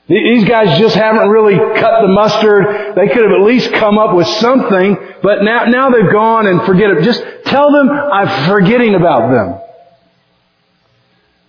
These 0.07 0.49
guys 0.49 0.79
just 0.79 0.95
haven't 0.95 1.29
really 1.29 1.53
cut 1.79 2.01
the 2.01 2.07
mustard. 2.07 2.95
They 2.95 3.07
could 3.07 3.21
have 3.21 3.39
at 3.39 3.41
least 3.41 3.71
come 3.73 3.99
up 3.99 4.15
with 4.15 4.25
something, 4.25 4.97
but 5.21 5.43
now, 5.43 5.65
now 5.65 5.91
they've 5.91 6.11
gone 6.11 6.47
and 6.47 6.63
forget 6.63 6.89
it. 6.89 7.03
Just 7.03 7.23
tell 7.45 7.71
them 7.71 7.87
I'm 7.87 8.47
forgetting 8.47 8.95
about 8.95 9.31
them. 9.31 9.61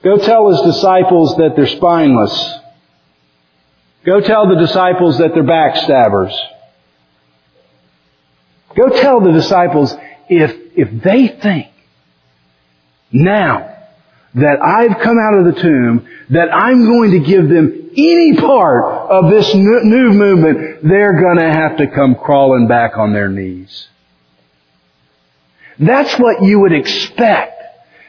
Go 0.05 0.19
tell 0.19 0.51
his 0.51 0.75
disciples 0.75 1.35
that 1.37 1.55
they're 1.57 1.67
spineless. 1.67 2.59
Go 4.05 4.21
tell 4.21 4.51
the 4.51 4.57
disciples 4.57 5.17
that 5.17 5.33
they're 5.33 5.45
backstabbers. 5.45 6.37
Go 8.77 8.91
tell 9.01 9.23
the 9.23 9.33
disciples 9.33 9.97
if, 10.29 10.55
if 10.77 11.03
they 11.03 11.29
think 11.29 11.69
now 13.11 13.76
that 14.37 14.63
I've 14.63 14.99
come 14.99 15.19
out 15.19 15.39
of 15.39 15.47
the 15.47 15.61
tomb, 15.61 16.09
that 16.31 16.55
I'm 16.55 16.85
going 16.85 17.13
to 17.13 17.21
give 17.21 17.49
them 17.49 17.91
any 17.97 18.37
part 18.37 18.85
of 19.11 19.31
this 19.31 19.55
new 19.55 20.13
movement, 20.13 20.83
they're 20.83 21.21
gonna 21.21 21.51
have 21.51 21.79
to 21.79 21.87
come 21.87 22.15
crawling 22.15 22.69
back 22.69 22.99
on 22.99 23.15
their 23.15 23.31
knees. 23.31 23.89
That's 25.79 26.19
what 26.19 26.43
you 26.43 26.61
would 26.61 26.73
expect. 26.73 27.63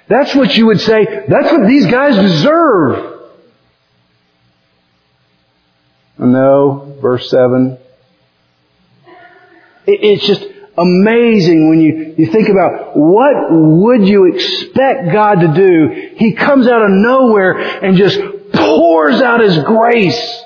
That's 0.09 0.35
what 0.35 0.55
you 0.55 0.65
would 0.67 0.81
say, 0.81 1.25
that's 1.27 1.51
what 1.51 1.67
these 1.67 1.85
guys 1.85 2.15
deserve. 2.15 3.13
No, 6.17 6.97
verse 7.01 7.29
7. 7.29 7.77
It's 9.85 10.25
just 10.27 10.45
amazing 10.77 11.69
when 11.69 11.81
you, 11.81 12.15
you 12.17 12.31
think 12.31 12.49
about 12.49 12.95
what 12.95 13.35
would 13.49 14.07
you 14.07 14.25
expect 14.25 15.11
God 15.11 15.41
to 15.41 15.53
do. 15.53 16.13
He 16.15 16.33
comes 16.33 16.67
out 16.67 16.83
of 16.83 16.91
nowhere 16.91 17.57
and 17.83 17.97
just 17.97 18.19
pours 18.53 19.21
out 19.21 19.41
His 19.41 19.57
grace. 19.59 20.43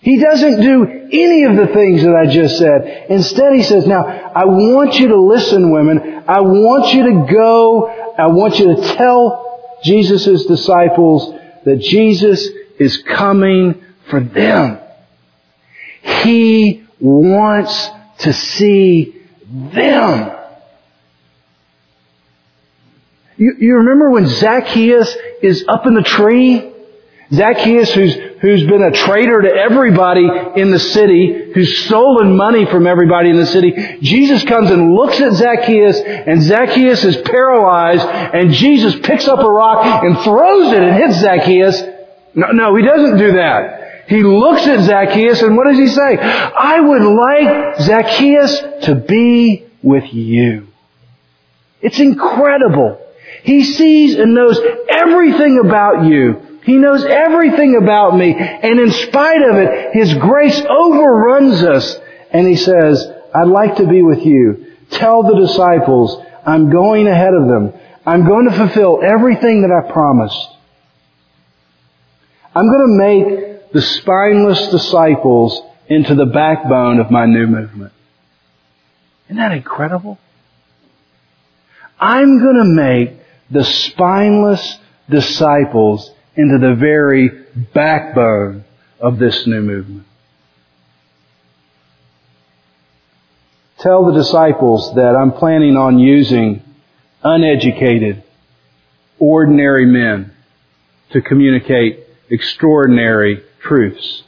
He 0.00 0.18
doesn't 0.18 0.60
do 0.60 0.84
any 1.12 1.44
of 1.44 1.56
the 1.56 1.68
things 1.68 2.02
that 2.02 2.14
I 2.14 2.26
just 2.26 2.58
said. 2.58 3.06
Instead, 3.10 3.54
He 3.54 3.62
says, 3.62 3.86
now, 3.86 4.02
I 4.02 4.44
want 4.44 4.98
you 4.98 5.08
to 5.08 5.20
listen, 5.20 5.70
women. 5.70 6.24
I 6.26 6.40
want 6.40 6.92
you 6.92 7.04
to 7.04 7.32
go. 7.32 8.14
I 8.18 8.26
want 8.26 8.58
you 8.58 8.76
to 8.76 8.94
tell 8.94 9.78
Jesus' 9.84 10.44
disciples 10.46 11.34
that 11.64 11.80
Jesus 11.80 12.48
is 12.78 12.98
coming 12.98 13.84
for 14.10 14.20
them. 14.20 14.78
He 16.02 16.84
wants 17.00 17.90
to 18.22 18.32
see 18.32 19.22
them. 19.50 20.38
You, 23.36 23.54
you 23.58 23.74
remember 23.76 24.10
when 24.10 24.26
Zacchaeus 24.26 25.16
is 25.42 25.64
up 25.68 25.86
in 25.86 25.94
the 25.94 26.02
tree? 26.02 26.72
Zacchaeus 27.32 27.92
who's, 27.94 28.14
who's 28.42 28.64
been 28.66 28.82
a 28.82 28.92
traitor 28.92 29.40
to 29.40 29.48
everybody 29.48 30.28
in 30.56 30.70
the 30.70 30.78
city, 30.78 31.50
who's 31.54 31.84
stolen 31.86 32.36
money 32.36 32.66
from 32.66 32.86
everybody 32.86 33.30
in 33.30 33.36
the 33.36 33.46
city. 33.46 33.98
Jesus 34.02 34.44
comes 34.44 34.70
and 34.70 34.92
looks 34.92 35.18
at 35.20 35.32
Zacchaeus 35.32 35.98
and 36.00 36.42
Zacchaeus 36.42 37.04
is 37.04 37.16
paralyzed 37.22 38.06
and 38.06 38.52
Jesus 38.52 38.94
picks 39.02 39.26
up 39.26 39.38
a 39.38 39.50
rock 39.50 40.04
and 40.04 40.18
throws 40.20 40.72
it 40.72 40.82
and 40.82 40.96
hits 40.96 41.20
Zacchaeus. 41.20 41.82
No, 42.34 42.48
no, 42.52 42.76
he 42.76 42.82
doesn't 42.82 43.16
do 43.16 43.32
that. 43.32 43.81
He 44.12 44.22
looks 44.22 44.66
at 44.66 44.80
Zacchaeus 44.84 45.40
and 45.40 45.56
what 45.56 45.64
does 45.64 45.78
he 45.78 45.86
say? 45.86 46.18
I 46.18 46.80
would 46.80 47.02
like 47.02 47.80
Zacchaeus 47.80 48.60
to 48.84 48.94
be 48.94 49.64
with 49.82 50.12
you. 50.12 50.68
It's 51.80 51.98
incredible. 51.98 53.00
He 53.42 53.64
sees 53.64 54.14
and 54.16 54.34
knows 54.34 54.60
everything 54.90 55.58
about 55.64 56.04
you. 56.04 56.60
He 56.62 56.76
knows 56.76 57.06
everything 57.06 57.76
about 57.76 58.14
me. 58.14 58.34
And 58.34 58.78
in 58.78 58.92
spite 58.92 59.40
of 59.40 59.56
it, 59.56 59.94
His 59.94 60.12
grace 60.12 60.60
overruns 60.60 61.62
us. 61.62 61.96
And 62.30 62.46
He 62.46 62.56
says, 62.56 63.10
I'd 63.34 63.48
like 63.48 63.76
to 63.76 63.86
be 63.86 64.02
with 64.02 64.26
you. 64.26 64.76
Tell 64.90 65.22
the 65.22 65.40
disciples, 65.40 66.22
I'm 66.44 66.70
going 66.70 67.08
ahead 67.08 67.32
of 67.32 67.48
them. 67.48 67.72
I'm 68.04 68.26
going 68.26 68.44
to 68.50 68.54
fulfill 68.54 69.00
everything 69.02 69.62
that 69.62 69.72
I 69.72 69.90
promised. 69.90 70.48
I'm 72.54 72.68
going 72.68 72.86
to 72.86 73.38
make 73.38 73.51
the 73.72 73.82
spineless 73.82 74.68
disciples 74.68 75.60
into 75.88 76.14
the 76.14 76.26
backbone 76.26 76.98
of 76.98 77.10
my 77.10 77.26
new 77.26 77.46
movement. 77.46 77.92
Isn't 79.26 79.36
that 79.36 79.52
incredible? 79.52 80.18
I'm 81.98 82.38
going 82.38 82.56
to 82.56 82.64
make 82.64 83.18
the 83.50 83.64
spineless 83.64 84.78
disciples 85.08 86.10
into 86.34 86.58
the 86.58 86.74
very 86.74 87.28
backbone 87.74 88.64
of 89.00 89.18
this 89.18 89.46
new 89.46 89.60
movement. 89.60 90.06
Tell 93.78 94.06
the 94.06 94.12
disciples 94.12 94.94
that 94.94 95.16
I'm 95.16 95.32
planning 95.32 95.76
on 95.76 95.98
using 95.98 96.62
uneducated, 97.22 98.22
ordinary 99.18 99.86
men 99.86 100.32
to 101.10 101.20
communicate 101.20 102.06
extraordinary 102.30 103.42
truths. 103.62 104.22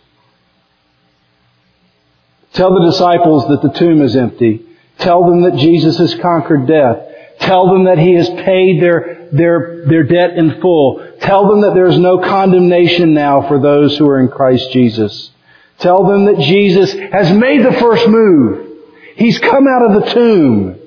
Tell 2.54 2.72
the 2.72 2.90
disciples 2.90 3.48
that 3.48 3.62
the 3.62 3.76
tomb 3.78 4.00
is 4.00 4.14
empty. 4.14 4.64
Tell 4.98 5.28
them 5.28 5.42
that 5.42 5.56
Jesus 5.56 5.98
has 5.98 6.14
conquered 6.14 6.66
death. 6.66 7.08
Tell 7.40 7.72
them 7.72 7.84
that 7.84 7.98
He 7.98 8.14
has 8.14 8.28
paid 8.28 8.80
their, 8.80 9.28
their, 9.32 9.84
their 9.86 10.04
debt 10.04 10.38
in 10.38 10.60
full. 10.60 11.04
Tell 11.20 11.48
them 11.48 11.62
that 11.62 11.74
there 11.74 11.86
is 11.86 11.98
no 11.98 12.18
condemnation 12.18 13.12
now 13.12 13.48
for 13.48 13.60
those 13.60 13.98
who 13.98 14.08
are 14.08 14.20
in 14.20 14.28
Christ 14.28 14.70
Jesus. 14.72 15.30
Tell 15.78 16.06
them 16.06 16.26
that 16.26 16.38
Jesus 16.38 16.92
has 16.92 17.36
made 17.36 17.64
the 17.64 17.72
first 17.72 18.08
move. 18.08 18.78
He's 19.16 19.38
come 19.38 19.66
out 19.66 19.90
of 19.90 20.04
the 20.04 20.10
tomb. 20.12 20.80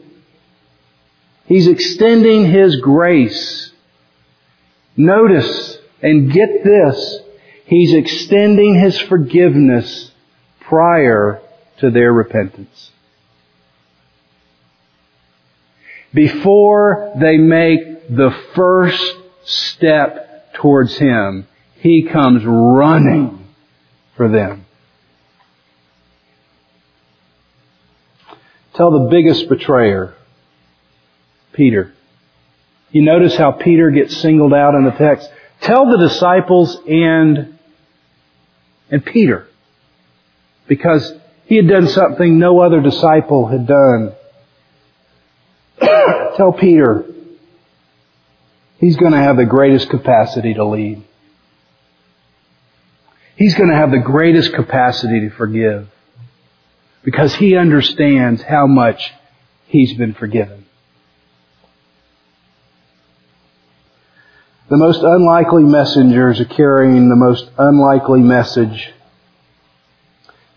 He's 1.47 1.67
extending 1.67 2.45
His 2.49 2.77
grace. 2.77 3.71
Notice 4.95 5.77
and 6.01 6.31
get 6.31 6.63
this. 6.63 7.19
He's 7.67 7.93
extending 7.93 8.79
His 8.79 8.97
forgiveness 8.97 10.11
prior 10.61 11.41
to 11.79 11.91
their 11.91 12.11
repentance. 12.13 12.91
Before 16.13 17.13
they 17.19 17.37
make 17.37 18.07
the 18.07 18.31
first 18.55 19.17
step 19.43 20.53
towards 20.53 20.97
Him, 20.97 21.45
He 21.75 22.03
comes 22.03 22.43
running 22.45 23.47
for 24.15 24.29
them. 24.29 24.65
Tell 28.75 28.91
the 28.91 29.09
biggest 29.11 29.49
betrayer, 29.49 30.15
Peter. 31.51 31.93
You 32.91 33.01
notice 33.01 33.35
how 33.35 33.51
Peter 33.51 33.91
gets 33.91 34.15
singled 34.17 34.53
out 34.53 34.73
in 34.73 34.85
the 34.85 34.91
text. 34.91 35.29
Tell 35.59 35.89
the 35.89 35.97
disciples 35.97 36.77
and 36.87 37.56
and 38.89 39.05
Peter. 39.05 39.47
Because 40.67 41.13
he 41.45 41.55
had 41.55 41.67
done 41.67 41.87
something 41.87 42.37
no 42.37 42.59
other 42.59 42.81
disciple 42.81 43.47
had 43.47 43.67
done. 43.67 44.13
Tell 46.37 46.53
Peter 46.53 47.05
he's 48.79 48.97
going 48.97 49.13
to 49.13 49.17
have 49.17 49.37
the 49.37 49.45
greatest 49.45 49.89
capacity 49.89 50.53
to 50.53 50.65
lead. 50.65 51.03
He's 53.35 53.55
going 53.55 53.69
to 53.69 53.75
have 53.75 53.91
the 53.91 53.99
greatest 53.99 54.53
capacity 54.53 55.21
to 55.21 55.29
forgive. 55.29 55.87
Because 57.03 57.33
he 57.35 57.55
understands 57.55 58.41
how 58.41 58.67
much 58.67 59.13
he's 59.67 59.93
been 59.93 60.13
forgiven. 60.13 60.65
The 64.69 64.77
most 64.77 65.01
unlikely 65.01 65.63
messengers 65.63 66.41
are 66.41 66.45
carrying 66.45 67.07
the 67.07 67.15
most 67.15 67.49
unlikely 67.57 68.19
message. 68.19 68.91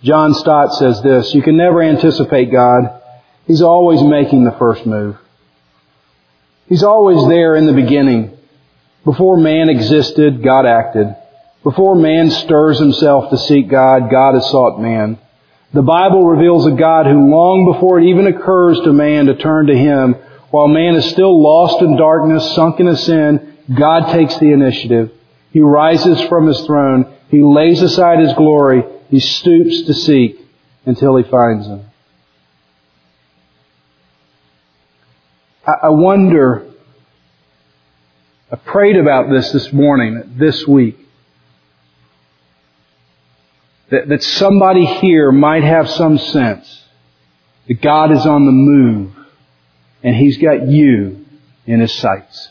John 0.02 0.34
Stott 0.34 0.74
says 0.74 1.00
this, 1.02 1.32
you 1.32 1.42
can 1.42 1.56
never 1.56 1.80
anticipate 1.80 2.50
God. 2.50 3.00
He's 3.46 3.62
always 3.62 4.02
making 4.02 4.44
the 4.44 4.56
first 4.58 4.84
move. 4.84 5.16
He's 6.68 6.82
always 6.82 7.24
there 7.28 7.54
in 7.54 7.66
the 7.66 7.72
beginning. 7.72 8.36
Before 9.04 9.36
man 9.36 9.68
existed, 9.68 10.42
God 10.42 10.66
acted. 10.66 11.14
Before 11.62 11.94
man 11.94 12.30
stirs 12.30 12.78
himself 12.80 13.30
to 13.30 13.36
seek 13.36 13.68
God, 13.68 14.10
God 14.10 14.34
has 14.34 14.50
sought 14.50 14.80
man. 14.80 15.18
The 15.72 15.82
Bible 15.82 16.24
reveals 16.24 16.66
a 16.66 16.72
God 16.72 17.06
who 17.06 17.30
long 17.30 17.72
before 17.72 18.00
it 18.00 18.06
even 18.06 18.26
occurs 18.26 18.80
to 18.80 18.92
man 18.92 19.26
to 19.26 19.36
turn 19.36 19.68
to 19.68 19.76
Him, 19.76 20.16
While 20.50 20.66
man 20.66 20.96
is 20.96 21.08
still 21.10 21.40
lost 21.40 21.80
in 21.80 21.96
darkness, 21.96 22.56
sunk 22.56 22.80
in 22.80 22.96
sin, 22.96 23.49
God 23.72 24.12
takes 24.12 24.36
the 24.38 24.52
initiative. 24.52 25.12
He 25.52 25.60
rises 25.60 26.20
from 26.22 26.46
his 26.46 26.60
throne. 26.62 27.14
He 27.28 27.42
lays 27.42 27.82
aside 27.82 28.20
his 28.20 28.32
glory. 28.34 28.84
He 29.08 29.20
stoops 29.20 29.82
to 29.82 29.94
seek 29.94 30.40
until 30.86 31.16
he 31.16 31.24
finds 31.24 31.66
him. 31.66 31.86
I 35.66 35.90
wonder, 35.90 36.66
I 38.50 38.56
prayed 38.56 38.96
about 38.96 39.30
this 39.30 39.52
this 39.52 39.72
morning, 39.72 40.34
this 40.36 40.66
week, 40.66 40.98
that, 43.90 44.08
that 44.08 44.22
somebody 44.22 44.84
here 44.84 45.30
might 45.30 45.62
have 45.62 45.88
some 45.90 46.18
sense 46.18 46.84
that 47.68 47.80
God 47.80 48.10
is 48.10 48.26
on 48.26 48.46
the 48.46 48.52
move 48.52 49.12
and 50.02 50.16
He's 50.16 50.38
got 50.38 50.66
you 50.66 51.26
in 51.66 51.80
His 51.80 51.92
sights. 51.92 52.50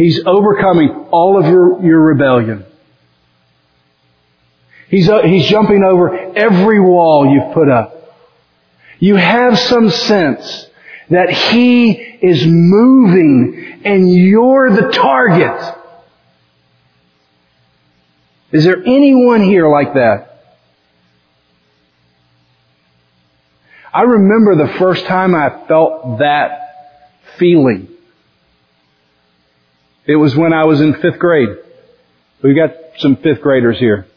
He's 0.00 0.18
overcoming 0.24 1.08
all 1.10 1.38
of 1.38 1.44
your, 1.44 1.84
your 1.84 2.00
rebellion. 2.00 2.64
He's, 4.88 5.06
uh, 5.10 5.20
he's 5.24 5.46
jumping 5.46 5.84
over 5.84 6.34
every 6.34 6.80
wall 6.80 7.30
you've 7.30 7.52
put 7.52 7.68
up. 7.68 8.16
You 8.98 9.16
have 9.16 9.58
some 9.58 9.90
sense 9.90 10.68
that 11.10 11.28
He 11.28 11.90
is 11.90 12.46
moving 12.46 13.82
and 13.84 14.10
you're 14.10 14.70
the 14.70 14.90
target. 14.90 15.74
Is 18.52 18.64
there 18.64 18.82
anyone 18.82 19.42
here 19.42 19.68
like 19.68 19.92
that? 19.92 20.44
I 23.92 24.00
remember 24.04 24.56
the 24.56 24.78
first 24.78 25.04
time 25.04 25.34
I 25.34 25.66
felt 25.68 26.20
that 26.20 27.02
feeling. 27.36 27.89
It 30.10 30.16
was 30.16 30.34
when 30.34 30.52
I 30.52 30.64
was 30.64 30.80
in 30.80 30.94
fifth 30.94 31.20
grade. 31.20 31.50
We've 32.42 32.56
got 32.56 32.74
some 32.98 33.14
fifth 33.14 33.42
graders 33.42 33.78
here. 33.78 34.08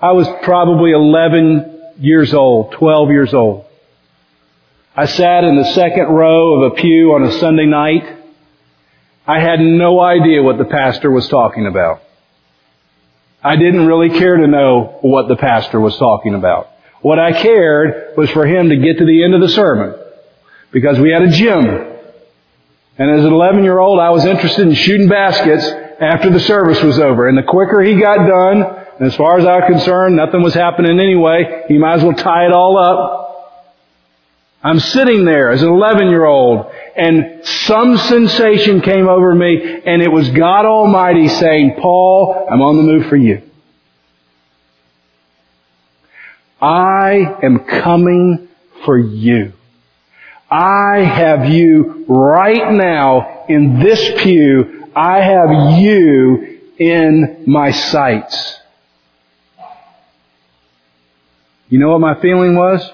I 0.00 0.10
was 0.10 0.26
probably 0.42 0.90
11 0.90 1.92
years 2.00 2.34
old, 2.34 2.72
12 2.72 3.10
years 3.10 3.32
old. 3.32 3.64
I 4.96 5.06
sat 5.06 5.44
in 5.44 5.54
the 5.54 5.66
second 5.66 6.06
row 6.08 6.54
of 6.54 6.72
a 6.72 6.74
pew 6.74 7.12
on 7.12 7.22
a 7.22 7.32
Sunday 7.38 7.66
night. 7.66 8.12
I 9.24 9.38
had 9.38 9.60
no 9.60 10.00
idea 10.00 10.42
what 10.42 10.58
the 10.58 10.64
pastor 10.64 11.12
was 11.12 11.28
talking 11.28 11.68
about. 11.68 12.02
I 13.40 13.54
didn't 13.54 13.86
really 13.86 14.08
care 14.18 14.36
to 14.36 14.48
know 14.48 14.98
what 15.02 15.28
the 15.28 15.36
pastor 15.36 15.78
was 15.78 15.96
talking 15.96 16.34
about. 16.34 16.72
What 17.02 17.20
I 17.20 17.40
cared 17.40 18.16
was 18.16 18.30
for 18.30 18.44
him 18.44 18.70
to 18.70 18.76
get 18.76 18.98
to 18.98 19.04
the 19.04 19.22
end 19.22 19.34
of 19.34 19.40
the 19.40 19.48
sermon. 19.50 19.94
Because 20.72 20.98
we 20.98 21.12
had 21.12 21.22
a 21.22 21.30
gym. 21.30 21.89
And 23.00 23.10
as 23.18 23.24
an 23.24 23.32
11 23.32 23.64
year 23.64 23.78
old, 23.78 23.98
I 23.98 24.10
was 24.10 24.26
interested 24.26 24.68
in 24.68 24.74
shooting 24.74 25.08
baskets 25.08 25.66
after 26.00 26.28
the 26.28 26.38
service 26.38 26.82
was 26.82 26.98
over. 26.98 27.26
And 27.26 27.38
the 27.38 27.42
quicker 27.42 27.80
he 27.80 27.98
got 27.98 28.28
done, 28.28 28.62
and 28.98 29.08
as 29.08 29.16
far 29.16 29.38
as 29.38 29.46
I 29.46 29.56
was 29.56 29.70
concerned, 29.70 30.16
nothing 30.16 30.42
was 30.42 30.52
happening 30.52 31.00
anyway, 31.00 31.64
he 31.66 31.78
might 31.78 31.94
as 31.94 32.04
well 32.04 32.12
tie 32.12 32.44
it 32.44 32.52
all 32.52 32.76
up. 32.76 33.20
I'm 34.62 34.80
sitting 34.80 35.24
there 35.24 35.50
as 35.50 35.62
an 35.62 35.70
11 35.70 36.10
year 36.10 36.26
old 36.26 36.70
and 36.94 37.40
some 37.42 37.96
sensation 37.96 38.82
came 38.82 39.08
over 39.08 39.34
me 39.34 39.80
and 39.86 40.02
it 40.02 40.12
was 40.12 40.28
God 40.28 40.66
Almighty 40.66 41.28
saying, 41.28 41.76
Paul, 41.80 42.46
I'm 42.52 42.60
on 42.60 42.76
the 42.76 42.82
move 42.82 43.06
for 43.06 43.16
you. 43.16 43.40
I 46.60 47.38
am 47.42 47.60
coming 47.60 48.48
for 48.84 48.98
you. 48.98 49.54
I 50.50 50.98
have 50.98 51.48
you 51.48 52.04
right 52.08 52.72
now 52.72 53.44
in 53.48 53.80
this 53.80 54.22
pew. 54.22 54.90
I 54.94 55.20
have 55.20 55.78
you 55.78 56.60
in 56.78 57.44
my 57.46 57.70
sights. 57.70 58.58
You 61.68 61.78
know 61.78 61.90
what 61.90 62.00
my 62.00 62.20
feeling 62.20 62.56
was? 62.56 62.90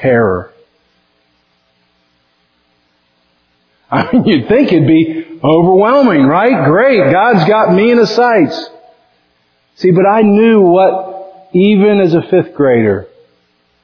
terror. 0.00 0.52
I 3.90 4.12
mean, 4.12 4.24
you'd 4.24 4.48
think 4.48 4.72
it'd 4.72 4.86
be 4.86 5.40
overwhelming, 5.42 6.22
right? 6.22 6.64
Great, 6.64 7.10
God's 7.10 7.44
got 7.48 7.74
me 7.74 7.90
in 7.90 7.98
His 7.98 8.10
sights. 8.10 8.70
See, 9.76 9.90
but 9.90 10.06
I 10.06 10.22
knew 10.22 10.60
what, 10.60 11.48
even 11.52 12.00
as 12.00 12.14
a 12.14 12.22
fifth 12.22 12.54
grader, 12.54 13.08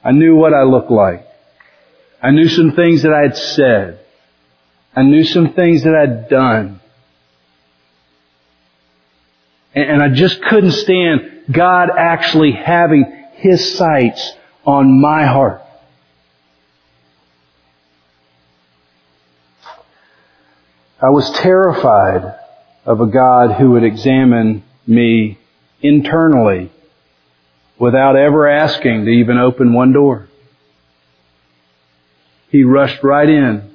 I 0.04 0.12
knew 0.12 0.36
what 0.36 0.54
I 0.54 0.62
looked 0.62 0.90
like. 0.90 1.25
I 2.26 2.32
knew 2.32 2.48
some 2.48 2.72
things 2.72 3.02
that 3.02 3.12
I 3.12 3.20
had 3.20 3.36
said. 3.36 4.00
I 4.96 5.04
knew 5.04 5.22
some 5.22 5.52
things 5.52 5.84
that 5.84 5.94
I'd 5.94 6.28
done. 6.28 6.80
And, 9.72 10.02
I 10.02 10.08
just 10.08 10.42
couldn't 10.42 10.72
stand 10.72 11.44
God 11.48 11.88
actually 11.96 12.50
having 12.50 13.28
His 13.34 13.76
sights 13.76 14.32
on 14.64 15.00
my 15.00 15.24
heart. 15.24 15.62
I 21.00 21.10
was 21.10 21.30
terrified 21.30 22.34
of 22.84 23.00
a 23.00 23.06
God 23.06 23.52
who 23.52 23.70
would 23.72 23.84
examine 23.84 24.64
me 24.84 25.38
internally 25.80 26.72
without 27.78 28.16
ever 28.16 28.48
asking 28.48 29.04
to 29.04 29.12
even 29.12 29.38
open 29.38 29.72
one 29.72 29.92
door. 29.92 30.25
He 32.56 32.64
rushed 32.64 33.02
right 33.02 33.28
in, 33.28 33.70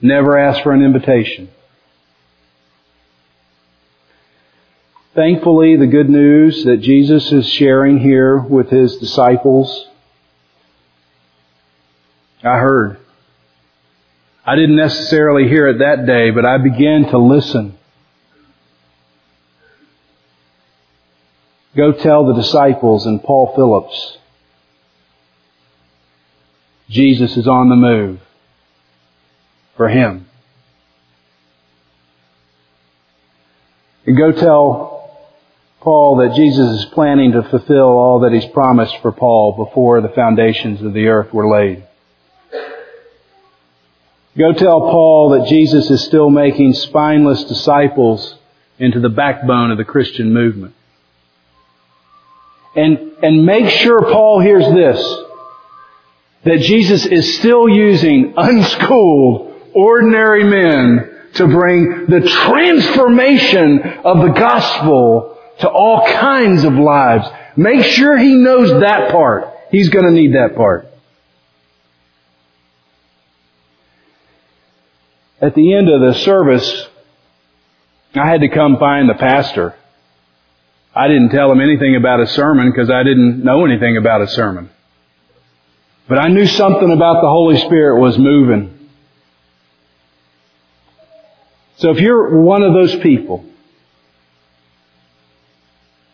never 0.00 0.38
asked 0.38 0.62
for 0.62 0.72
an 0.72 0.82
invitation. 0.82 1.50
Thankfully, 5.14 5.76
the 5.76 5.88
good 5.88 6.08
news 6.08 6.64
that 6.64 6.78
Jesus 6.78 7.30
is 7.30 7.46
sharing 7.46 7.98
here 7.98 8.38
with 8.38 8.70
His 8.70 8.96
disciples, 8.96 9.88
I 12.42 12.56
heard. 12.56 12.96
I 14.42 14.54
didn't 14.54 14.76
necessarily 14.76 15.46
hear 15.46 15.68
it 15.68 15.80
that 15.80 16.06
day, 16.06 16.30
but 16.30 16.46
I 16.46 16.56
began 16.56 17.10
to 17.10 17.18
listen. 17.18 17.76
Go 21.76 21.92
tell 21.92 22.24
the 22.24 22.40
disciples 22.40 23.04
and 23.04 23.22
Paul 23.22 23.52
Phillips. 23.54 24.16
Jesus 26.88 27.36
is 27.36 27.46
on 27.46 27.68
the 27.68 27.76
move 27.76 28.20
for 29.76 29.88
him. 29.88 30.26
And 34.06 34.16
go 34.16 34.32
tell 34.32 35.28
Paul 35.80 36.16
that 36.16 36.34
Jesus 36.34 36.80
is 36.80 36.84
planning 36.86 37.32
to 37.32 37.42
fulfill 37.42 37.88
all 37.88 38.20
that 38.20 38.32
he's 38.32 38.50
promised 38.52 38.96
for 39.02 39.12
Paul 39.12 39.64
before 39.64 40.00
the 40.00 40.08
foundations 40.08 40.82
of 40.82 40.94
the 40.94 41.08
earth 41.08 41.32
were 41.32 41.48
laid. 41.48 41.84
Go 44.36 44.52
tell 44.52 44.80
Paul 44.80 45.38
that 45.38 45.48
Jesus 45.48 45.90
is 45.90 46.04
still 46.04 46.30
making 46.30 46.72
spineless 46.72 47.44
disciples 47.44 48.36
into 48.78 49.00
the 49.00 49.08
backbone 49.08 49.70
of 49.70 49.78
the 49.78 49.84
Christian 49.84 50.32
movement. 50.32 50.74
And, 52.76 53.12
and 53.22 53.44
make 53.44 53.68
sure 53.68 54.00
Paul 54.00 54.40
hears 54.40 54.64
this, 54.72 55.00
that 56.48 56.60
Jesus 56.60 57.04
is 57.06 57.38
still 57.38 57.68
using 57.68 58.34
unschooled, 58.36 59.54
ordinary 59.74 60.44
men 60.44 61.30
to 61.34 61.46
bring 61.46 62.06
the 62.06 62.20
transformation 62.28 63.82
of 64.04 64.22
the 64.22 64.32
gospel 64.32 65.38
to 65.60 65.68
all 65.68 66.06
kinds 66.06 66.64
of 66.64 66.74
lives. 66.74 67.28
Make 67.56 67.84
sure 67.84 68.16
he 68.16 68.34
knows 68.34 68.70
that 68.80 69.10
part. 69.10 69.48
He's 69.70 69.88
gonna 69.88 70.10
need 70.10 70.34
that 70.34 70.56
part. 70.56 70.86
At 75.40 75.54
the 75.54 75.74
end 75.74 75.88
of 75.88 76.00
the 76.00 76.14
service, 76.20 76.88
I 78.14 78.26
had 78.26 78.40
to 78.40 78.48
come 78.48 78.78
find 78.78 79.08
the 79.08 79.14
pastor. 79.14 79.74
I 80.94 81.06
didn't 81.06 81.28
tell 81.28 81.52
him 81.52 81.60
anything 81.60 81.94
about 81.94 82.20
a 82.20 82.26
sermon 82.26 82.70
because 82.70 82.90
I 82.90 83.02
didn't 83.04 83.44
know 83.44 83.64
anything 83.64 83.96
about 83.96 84.22
a 84.22 84.28
sermon. 84.28 84.70
But 86.08 86.18
I 86.18 86.28
knew 86.28 86.46
something 86.46 86.90
about 86.90 87.20
the 87.20 87.28
Holy 87.28 87.58
Spirit 87.58 88.00
was 88.00 88.16
moving. 88.18 88.74
So 91.76 91.90
if 91.90 92.00
you're 92.00 92.40
one 92.40 92.62
of 92.62 92.72
those 92.72 92.96
people, 92.96 93.44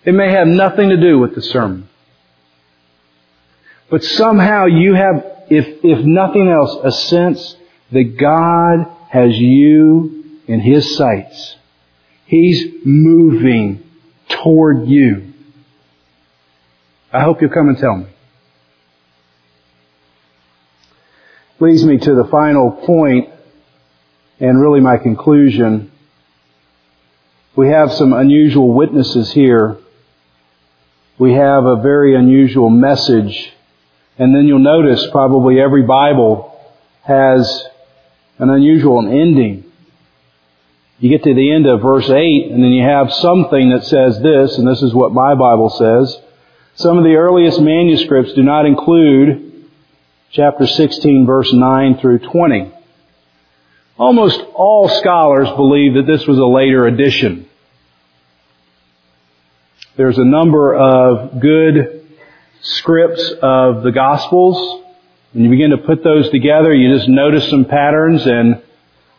it 0.05 0.13
may 0.13 0.31
have 0.33 0.49
nothing 0.49 0.91
to 0.91 0.97
do 0.97 1.19
with 1.19 1.35
the 1.35 1.43
sermon. 1.43 1.89
But 3.89 4.03
somehow 4.03 4.67
you 4.67 4.95
have, 4.95 5.25
if, 5.49 5.85
if 5.85 6.05
nothing 6.05 6.49
else, 6.49 6.77
a 6.83 6.93
sense 6.93 7.57
that 7.93 8.17
God 8.19 8.87
has 9.09 9.39
you 9.39 10.41
in 10.47 10.61
His 10.61 10.97
sights. 10.97 11.57
He's 12.27 12.67
moving 12.85 13.89
toward 14.29 14.89
you. 14.89 15.33
I 17.13 17.23
hope 17.23 17.41
you'll 17.41 17.51
come 17.51 17.69
and 17.69 17.79
tell 17.79 17.97
me. 17.97 18.07
Leads 21.61 21.85
me 21.85 21.99
to 21.99 22.15
the 22.15 22.29
final 22.31 22.71
point 22.71 23.31
and 24.41 24.61
really 24.61 24.81
my 24.81 24.97
conclusion. 24.97 25.93
We 27.57 27.69
have 27.69 27.93
some 27.93 28.13
unusual 28.13 28.73
witnesses 28.73 29.33
here. 29.33 29.79
We 31.19 31.35
have 31.35 31.65
a 31.65 31.81
very 31.81 32.17
unusual 32.17 32.71
message. 32.71 33.53
And 34.19 34.35
then 34.35 34.47
you'll 34.47 34.59
notice 34.59 35.07
probably 35.13 35.61
every 35.61 35.83
Bible 35.83 36.51
has 37.03 37.65
an 38.39 38.51
unusual 38.51 38.99
ending. 39.07 39.71
You 40.99 41.11
get 41.11 41.23
to 41.25 41.35
the 41.35 41.53
end 41.53 41.67
of 41.67 41.83
verse 41.83 42.09
8 42.09 42.51
and 42.51 42.63
then 42.63 42.73
you 42.73 42.83
have 42.83 43.13
something 43.13 43.71
that 43.71 43.85
says 43.85 44.21
this, 44.21 44.59
and 44.59 44.67
this 44.67 44.83
is 44.83 44.95
what 44.95 45.13
my 45.13 45.35
Bible 45.35 45.71
says. 45.71 46.21
Some 46.77 46.99
of 46.99 47.05
the 47.05 47.15
earliest 47.15 47.61
manuscripts 47.61 48.33
do 48.33 48.43
not 48.43 48.67
include 48.67 49.44
chapter 50.35 50.67
16 50.67 51.27
verse 51.27 51.53
9 51.53 51.99
through 51.99 52.19
20. 52.19 52.73
Almost 53.97 54.41
all 54.55 54.89
scholars 54.89 55.49
believe 55.51 55.95
that 55.95 56.09
this 56.09 56.27
was 56.27 56.39
a 56.39 56.45
later 56.45 56.89
addition. 56.89 57.49
There's 59.97 60.19
a 60.19 60.25
number 60.25 60.75
of 60.75 61.39
good 61.39 62.05
scripts 62.63 63.23
of 63.43 63.85
the 63.85 63.93
Gospels. 63.93 64.83
When 65.31 65.45
you 65.45 65.51
begin 65.51 65.71
to 65.71 65.79
put 65.79 66.03
those 66.03 66.29
together, 66.31 66.75
you 66.75 66.93
just 66.97 67.09
notice 67.09 67.49
some 67.49 67.67
patterns 67.67 68.27
and 68.27 68.61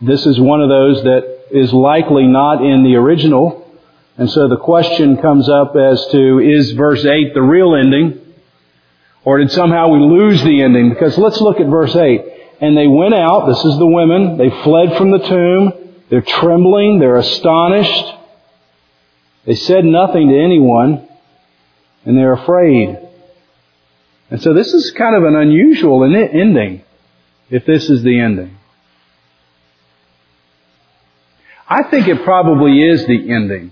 this 0.02 0.26
is 0.26 0.38
one 0.38 0.60
of 0.60 0.68
those 0.68 1.02
that 1.04 1.46
is 1.52 1.72
likely 1.72 2.28
not 2.28 2.62
in 2.62 2.84
the 2.84 2.98
original. 2.98 3.74
And 4.18 4.30
so 4.30 4.50
the 4.50 4.58
question 4.58 5.16
comes 5.22 5.48
up 5.48 5.78
as 5.78 6.06
to, 6.08 6.40
is 6.40 6.74
verse 6.74 7.06
8 7.06 7.34
the 7.34 7.42
real 7.42 7.74
ending? 7.74 8.25
Or 9.26 9.40
did 9.40 9.52
somehow 9.52 9.90
we 9.90 10.00
lose 10.00 10.42
the 10.44 10.62
ending? 10.62 10.90
Because 10.90 11.18
let's 11.18 11.42
look 11.42 11.60
at 11.60 11.66
verse 11.66 11.96
8. 11.96 12.22
And 12.62 12.78
they 12.78 12.88
went 12.88 13.16
out, 13.16 13.48
this 13.48 13.66
is 13.66 13.78
the 13.78 13.88
women, 13.88 14.38
they 14.38 14.50
fled 14.64 14.96
from 14.98 15.12
the 15.12 15.20
tomb, 15.20 15.74
they're 16.10 16.22
trembling, 16.22 17.00
they're 17.00 17.18
astonished. 17.18 18.14
They 19.46 19.56
said 19.56 19.84
nothing 19.84 20.30
to 20.30 20.40
anyone, 20.40 21.08
and 22.06 22.18
they're 22.18 22.34
afraid. 22.34 23.00
And 24.30 24.42
so 24.42 24.54
this 24.54 24.74
is 24.74 24.92
kind 24.92 25.16
of 25.16 25.24
an 25.24 25.36
unusual 25.36 26.04
ending, 26.04 26.84
if 27.50 27.66
this 27.66 27.90
is 27.90 28.04
the 28.04 28.20
ending. 28.20 28.58
I 31.68 31.84
think 31.84 32.08
it 32.08 32.24
probably 32.24 32.80
is 32.80 33.06
the 33.06 33.32
ending. 33.32 33.72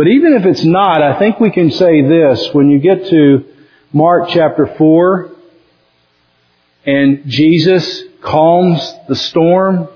But 0.00 0.08
even 0.08 0.32
if 0.32 0.46
it's 0.46 0.64
not, 0.64 1.02
I 1.02 1.18
think 1.18 1.40
we 1.40 1.50
can 1.50 1.70
say 1.70 2.00
this. 2.00 2.54
When 2.54 2.70
you 2.70 2.78
get 2.78 3.08
to 3.08 3.44
Mark 3.92 4.30
chapter 4.30 4.66
4, 4.66 5.30
and 6.86 7.24
Jesus 7.26 8.04
calms 8.22 8.94
the 9.08 9.14
storm, 9.14 9.90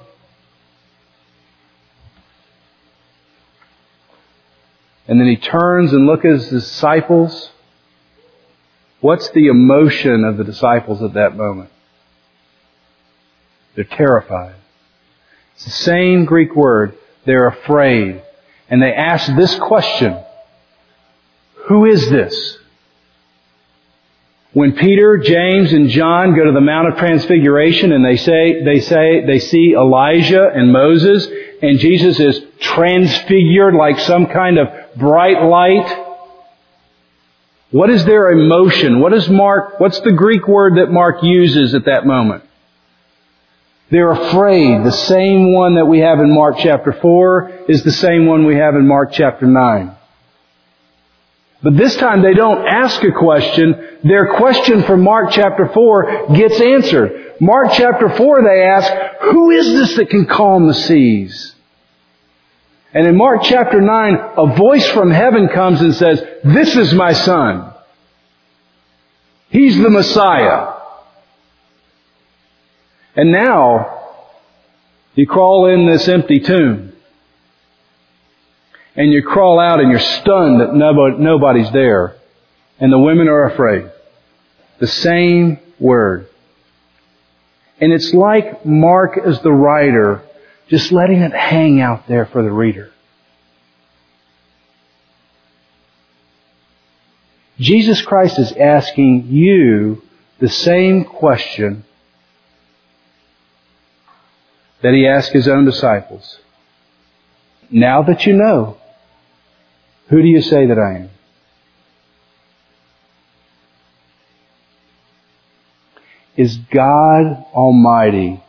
and 5.08 5.18
then 5.18 5.26
he 5.26 5.36
turns 5.36 5.94
and 5.94 6.04
looks 6.04 6.26
at 6.26 6.32
his 6.32 6.48
disciples, 6.50 7.50
what's 9.00 9.30
the 9.30 9.46
emotion 9.46 10.24
of 10.24 10.36
the 10.36 10.44
disciples 10.44 11.02
at 11.02 11.14
that 11.14 11.34
moment? 11.34 11.70
They're 13.74 13.84
terrified. 13.84 14.56
It's 15.54 15.64
the 15.64 15.70
same 15.70 16.26
Greek 16.26 16.54
word. 16.54 16.94
They're 17.24 17.46
afraid. 17.46 18.22
And 18.68 18.82
they 18.82 18.92
ask 18.92 19.34
this 19.36 19.54
question. 19.56 20.18
Who 21.66 21.86
is 21.86 22.08
this? 22.10 22.58
When 24.52 24.72
Peter, 24.72 25.18
James, 25.18 25.72
and 25.72 25.88
John 25.88 26.36
go 26.36 26.44
to 26.44 26.52
the 26.52 26.60
Mount 26.60 26.88
of 26.88 26.96
Transfiguration 26.96 27.90
and 27.90 28.04
they 28.04 28.16
say, 28.16 28.62
they 28.62 28.80
say, 28.80 29.26
they 29.26 29.40
see 29.40 29.74
Elijah 29.74 30.48
and 30.48 30.72
Moses 30.72 31.26
and 31.60 31.78
Jesus 31.78 32.20
is 32.20 32.40
transfigured 32.60 33.74
like 33.74 33.98
some 34.00 34.26
kind 34.26 34.58
of 34.58 34.68
bright 34.96 35.42
light. 35.42 36.04
What 37.70 37.90
is 37.90 38.04
their 38.04 38.28
emotion? 38.30 39.00
What 39.00 39.12
is 39.12 39.28
Mark, 39.28 39.80
what's 39.80 39.98
the 40.00 40.12
Greek 40.12 40.46
word 40.46 40.76
that 40.76 40.90
Mark 40.90 41.22
uses 41.22 41.74
at 41.74 41.86
that 41.86 42.06
moment? 42.06 42.44
They're 43.94 44.10
afraid. 44.10 44.82
The 44.82 44.90
same 44.90 45.52
one 45.52 45.76
that 45.76 45.84
we 45.84 46.00
have 46.00 46.18
in 46.18 46.34
Mark 46.34 46.56
chapter 46.58 46.92
4 46.92 47.66
is 47.68 47.84
the 47.84 47.92
same 47.92 48.26
one 48.26 48.44
we 48.44 48.56
have 48.56 48.74
in 48.74 48.88
Mark 48.88 49.12
chapter 49.12 49.46
9. 49.46 49.96
But 51.62 51.76
this 51.76 51.94
time 51.94 52.20
they 52.20 52.34
don't 52.34 52.66
ask 52.66 53.00
a 53.04 53.12
question. 53.12 54.00
Their 54.02 54.34
question 54.34 54.82
from 54.82 55.04
Mark 55.04 55.30
chapter 55.30 55.68
4 55.68 56.26
gets 56.34 56.60
answered. 56.60 57.36
Mark 57.40 57.68
chapter 57.74 58.08
4 58.08 58.42
they 58.42 58.64
ask, 58.64 58.92
who 59.30 59.52
is 59.52 59.64
this 59.64 59.94
that 59.94 60.10
can 60.10 60.26
calm 60.26 60.66
the 60.66 60.74
seas? 60.74 61.54
And 62.92 63.06
in 63.06 63.16
Mark 63.16 63.42
chapter 63.44 63.80
9, 63.80 64.14
a 64.38 64.56
voice 64.56 64.88
from 64.88 65.12
heaven 65.12 65.46
comes 65.46 65.80
and 65.80 65.94
says, 65.94 66.20
this 66.42 66.74
is 66.74 66.92
my 66.94 67.12
son. 67.12 67.72
He's 69.50 69.80
the 69.80 69.88
Messiah. 69.88 70.73
And 73.16 73.30
now, 73.30 74.00
you 75.14 75.26
crawl 75.26 75.66
in 75.66 75.86
this 75.86 76.08
empty 76.08 76.40
tomb. 76.40 76.92
And 78.96 79.12
you 79.12 79.22
crawl 79.22 79.58
out 79.58 79.80
and 79.80 79.90
you're 79.90 80.00
stunned 80.00 80.60
that 80.60 80.74
nobody's 80.74 81.70
there. 81.72 82.16
And 82.78 82.92
the 82.92 82.98
women 82.98 83.28
are 83.28 83.44
afraid. 83.44 83.90
The 84.78 84.86
same 84.86 85.58
word. 85.78 86.28
And 87.80 87.92
it's 87.92 88.12
like 88.14 88.64
Mark 88.64 89.18
as 89.18 89.40
the 89.42 89.52
writer, 89.52 90.22
just 90.68 90.92
letting 90.92 91.22
it 91.22 91.32
hang 91.32 91.80
out 91.80 92.06
there 92.06 92.26
for 92.26 92.42
the 92.42 92.52
reader. 92.52 92.90
Jesus 97.58 98.02
Christ 98.02 98.38
is 98.38 98.52
asking 98.52 99.28
you 99.28 100.02
the 100.40 100.48
same 100.48 101.04
question 101.04 101.84
that 104.84 104.92
he 104.92 105.06
asked 105.06 105.32
his 105.32 105.48
own 105.48 105.64
disciples. 105.64 106.38
Now 107.70 108.02
that 108.02 108.26
you 108.26 108.34
know, 108.34 108.76
who 110.10 110.20
do 110.20 110.28
you 110.28 110.42
say 110.42 110.66
that 110.66 110.78
I 110.78 110.98
am? 110.98 111.10
Is 116.36 116.58
God 116.70 117.46
Almighty 117.54 118.44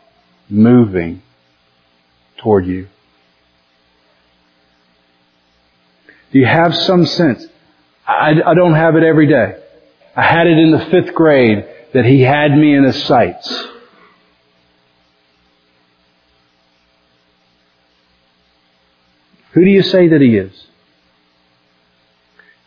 moving 0.49 1.21
toward 2.39 2.67
you? 2.67 2.89
Do 6.33 6.39
you 6.39 6.45
have 6.45 6.75
some 6.75 7.05
sense? 7.05 7.47
I, 8.05 8.31
I, 8.45 8.53
don't 8.55 8.73
have 8.73 8.97
it 8.97 9.03
every 9.03 9.27
day. 9.27 9.55
I 10.17 10.23
had 10.23 10.47
it 10.47 10.57
in 10.57 10.71
the 10.71 10.85
fifth 10.91 11.15
grade 11.15 11.65
that 11.93 12.03
He 12.03 12.19
had 12.19 12.51
me 12.51 12.75
in 12.75 12.83
His 12.83 13.01
sights. 13.05 13.67
Who 19.55 19.63
do 19.63 19.71
you 19.71 19.83
say 19.83 20.09
that 20.09 20.19
he 20.21 20.35
is? 20.35 20.67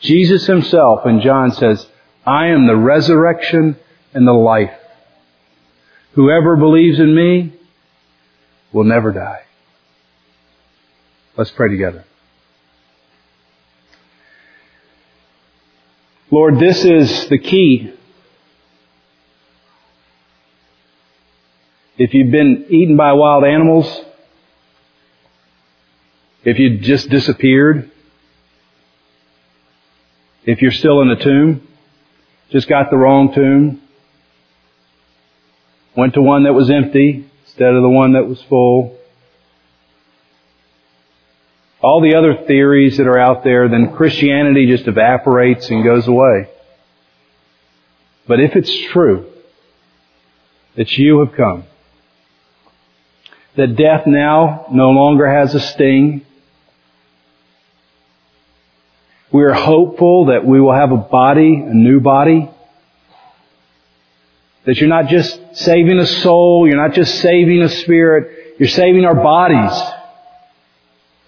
Jesus 0.01 0.47
himself 0.47 1.07
in 1.07 1.21
John 1.21 1.53
says, 1.53 1.87
I 2.25 2.47
am 2.47 2.67
the 2.67 2.77
resurrection 2.77 3.77
and 4.15 4.27
the 4.27 4.33
life. 4.33 4.73
Whoever 6.15 6.57
believes 6.57 6.99
in 6.99 7.15
me 7.15 7.53
will 8.73 8.85
never 8.85 9.13
die. 9.13 9.43
Let's 11.37 11.51
pray 11.51 11.69
together. 11.69 12.05
Lord, 16.31 16.59
this 16.59 16.83
is 16.85 17.29
the 17.29 17.39
key. 17.39 17.93
If 21.99 22.15
you've 22.15 22.31
been 22.31 22.67
eaten 22.71 22.97
by 22.97 23.13
wild 23.13 23.45
animals, 23.45 24.08
if 26.49 26.59
you 26.59 26.79
just 26.79 27.11
disappeared, 27.11 27.91
if 30.47 30.63
you're 30.63 30.73
still 30.73 31.03
in 31.03 31.09
the 31.09 31.23
tomb, 31.23 31.69
just 32.49 32.67
got 32.67 32.89
the 32.91 32.97
wrong 32.97 33.35
tomb, 33.35 33.83
went 35.95 36.15
to 36.15 36.23
one 36.23 36.45
that 36.45 36.55
was 36.55 36.71
empty 36.71 37.29
instead 37.45 37.75
of 37.75 37.83
the 37.83 37.89
one 37.91 38.15
that 38.15 38.27
was 38.27 38.41
full, 38.45 38.99
all 41.83 42.01
the 42.01 42.17
other 42.17 42.47
theories 42.47 42.97
that 42.97 43.07
are 43.07 43.19
out 43.19 43.45
there, 43.45 43.69
then 43.69 43.95
Christianity 43.95 44.67
just 44.67 44.89
evaporates 44.89 45.69
and 45.69 45.85
goes 45.85 46.09
away. 46.09 46.49
But 48.27 48.41
if 48.41 48.57
it's 48.57 48.75
true 48.87 49.31
that 50.77 50.91
you 50.97 51.21
have 51.21 51.37
come, 51.37 51.65
that 53.57 53.77
death 53.77 54.07
now 54.07 54.67
no 54.73 54.89
longer 54.89 55.31
has 55.31 55.55
a 55.55 55.61
sting, 55.61 56.25
we 59.31 59.45
are 59.45 59.53
hopeful 59.53 60.27
that 60.27 60.45
we 60.45 60.61
will 60.61 60.75
have 60.75 60.91
a 60.91 60.97
body, 60.97 61.55
a 61.55 61.75
new 61.75 62.01
body. 62.01 62.51
That 64.65 64.77
you're 64.79 64.89
not 64.89 65.09
just 65.09 65.39
saving 65.57 65.99
a 65.99 66.07
soul, 66.07 66.67
you're 66.67 66.77
not 66.77 66.95
just 66.95 67.21
saving 67.21 67.63
a 67.63 67.69
spirit, 67.69 68.57
you're 68.59 68.69
saving 68.69 69.05
our 69.05 69.15
bodies. 69.15 69.79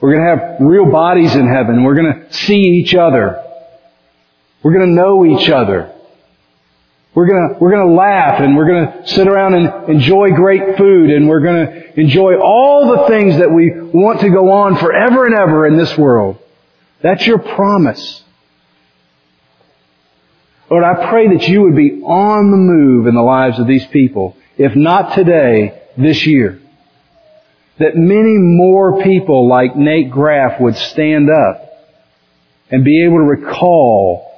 We're 0.00 0.14
going 0.14 0.24
to 0.24 0.42
have 0.42 0.60
real 0.60 0.90
bodies 0.90 1.34
in 1.34 1.46
heaven. 1.46 1.84
We're 1.84 1.94
going 1.94 2.14
to 2.14 2.32
see 2.32 2.54
each 2.54 2.94
other. 2.94 3.42
We're 4.62 4.72
going 4.72 4.88
to 4.88 4.94
know 4.94 5.26
each 5.26 5.50
other. 5.50 5.94
We're 7.12 7.26
gonna, 7.26 7.58
we're 7.58 7.72
gonna 7.72 7.92
laugh 7.92 8.40
and 8.40 8.56
we're 8.56 8.68
gonna 8.68 9.06
sit 9.06 9.26
around 9.26 9.54
and 9.54 9.88
enjoy 9.88 10.30
great 10.30 10.76
food 10.78 11.10
and 11.10 11.28
we're 11.28 11.40
gonna 11.40 11.82
enjoy 11.96 12.38
all 12.38 12.96
the 12.96 13.08
things 13.08 13.38
that 13.38 13.50
we 13.50 13.72
want 13.72 14.20
to 14.20 14.30
go 14.30 14.52
on 14.52 14.76
forever 14.76 15.26
and 15.26 15.34
ever 15.34 15.66
in 15.66 15.76
this 15.76 15.98
world. 15.98 16.38
That's 17.02 17.26
your 17.26 17.38
promise. 17.38 18.22
Lord, 20.70 20.84
I 20.84 21.08
pray 21.10 21.36
that 21.36 21.48
you 21.48 21.62
would 21.62 21.74
be 21.74 22.02
on 22.02 22.50
the 22.50 22.56
move 22.56 23.06
in 23.06 23.14
the 23.14 23.22
lives 23.22 23.58
of 23.58 23.66
these 23.66 23.86
people. 23.86 24.36
If 24.56 24.76
not 24.76 25.14
today, 25.14 25.82
this 25.96 26.26
year. 26.26 26.60
That 27.78 27.96
many 27.96 28.36
more 28.36 29.02
people 29.02 29.48
like 29.48 29.74
Nate 29.74 30.10
Graff 30.10 30.60
would 30.60 30.76
stand 30.76 31.28
up 31.30 31.66
and 32.70 32.84
be 32.84 33.04
able 33.04 33.16
to 33.16 33.24
recall 33.24 34.30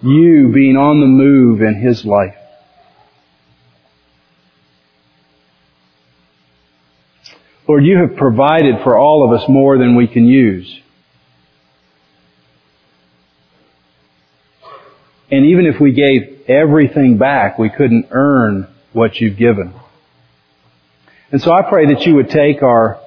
you 0.00 0.50
being 0.52 0.76
on 0.76 1.00
the 1.00 1.06
move 1.06 1.60
in 1.60 1.74
his 1.74 2.04
life. 2.04 2.34
Lord, 7.68 7.84
you 7.84 7.98
have 7.98 8.16
provided 8.16 8.82
for 8.82 8.96
all 8.96 9.26
of 9.26 9.38
us 9.38 9.46
more 9.48 9.76
than 9.76 9.94
we 9.94 10.06
can 10.06 10.24
use. 10.24 10.80
And 15.30 15.46
even 15.46 15.66
if 15.66 15.80
we 15.80 15.92
gave 15.92 16.48
everything 16.48 17.18
back, 17.18 17.58
we 17.58 17.70
couldn't 17.70 18.08
earn 18.10 18.68
what 18.92 19.20
you've 19.20 19.36
given. 19.36 19.74
And 21.30 21.42
so 21.42 21.52
I 21.52 21.62
pray 21.68 21.92
that 21.92 22.06
you 22.06 22.14
would 22.14 22.30
take 22.30 22.62
our 22.62 23.00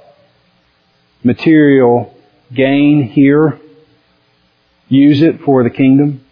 material 1.23 2.15
gain 2.53 3.03
here, 3.03 3.59
use 4.87 5.21
it 5.21 5.41
for 5.41 5.63
the 5.63 5.69
kingdom, 5.69 6.23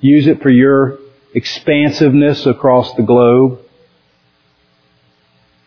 Use 0.00 0.26
it 0.26 0.42
for 0.42 0.50
your 0.50 0.98
expansiveness 1.34 2.46
across 2.46 2.94
the 2.94 3.02
globe. 3.02 3.60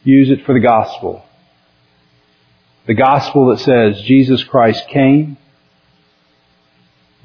Use 0.04 0.30
it 0.30 0.46
for 0.46 0.54
the 0.54 0.60
gospel. 0.60 1.26
The 2.88 2.94
gospel 2.94 3.50
that 3.50 3.60
says 3.60 4.02
Jesus 4.04 4.44
Christ 4.44 4.88
came, 4.88 5.38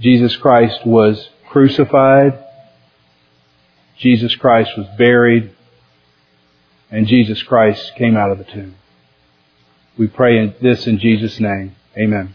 Jesus 0.01 0.37
Christ 0.37 0.85
was 0.87 1.29
crucified, 1.49 2.45
Jesus 3.99 4.35
Christ 4.35 4.71
was 4.77 4.87
buried, 4.99 5.53
and 6.91 7.07
Jesus 7.07 7.43
Christ 7.43 7.93
came 7.97 8.17
out 8.17 8.31
of 8.31 8.39
the 8.39 8.45
tomb. 8.45 8.75
We 9.97 10.09
pray 10.09 10.55
this 10.61 10.87
in 10.87 10.99
Jesus' 10.99 11.39
name. 11.39 11.77
Amen. 11.97 12.35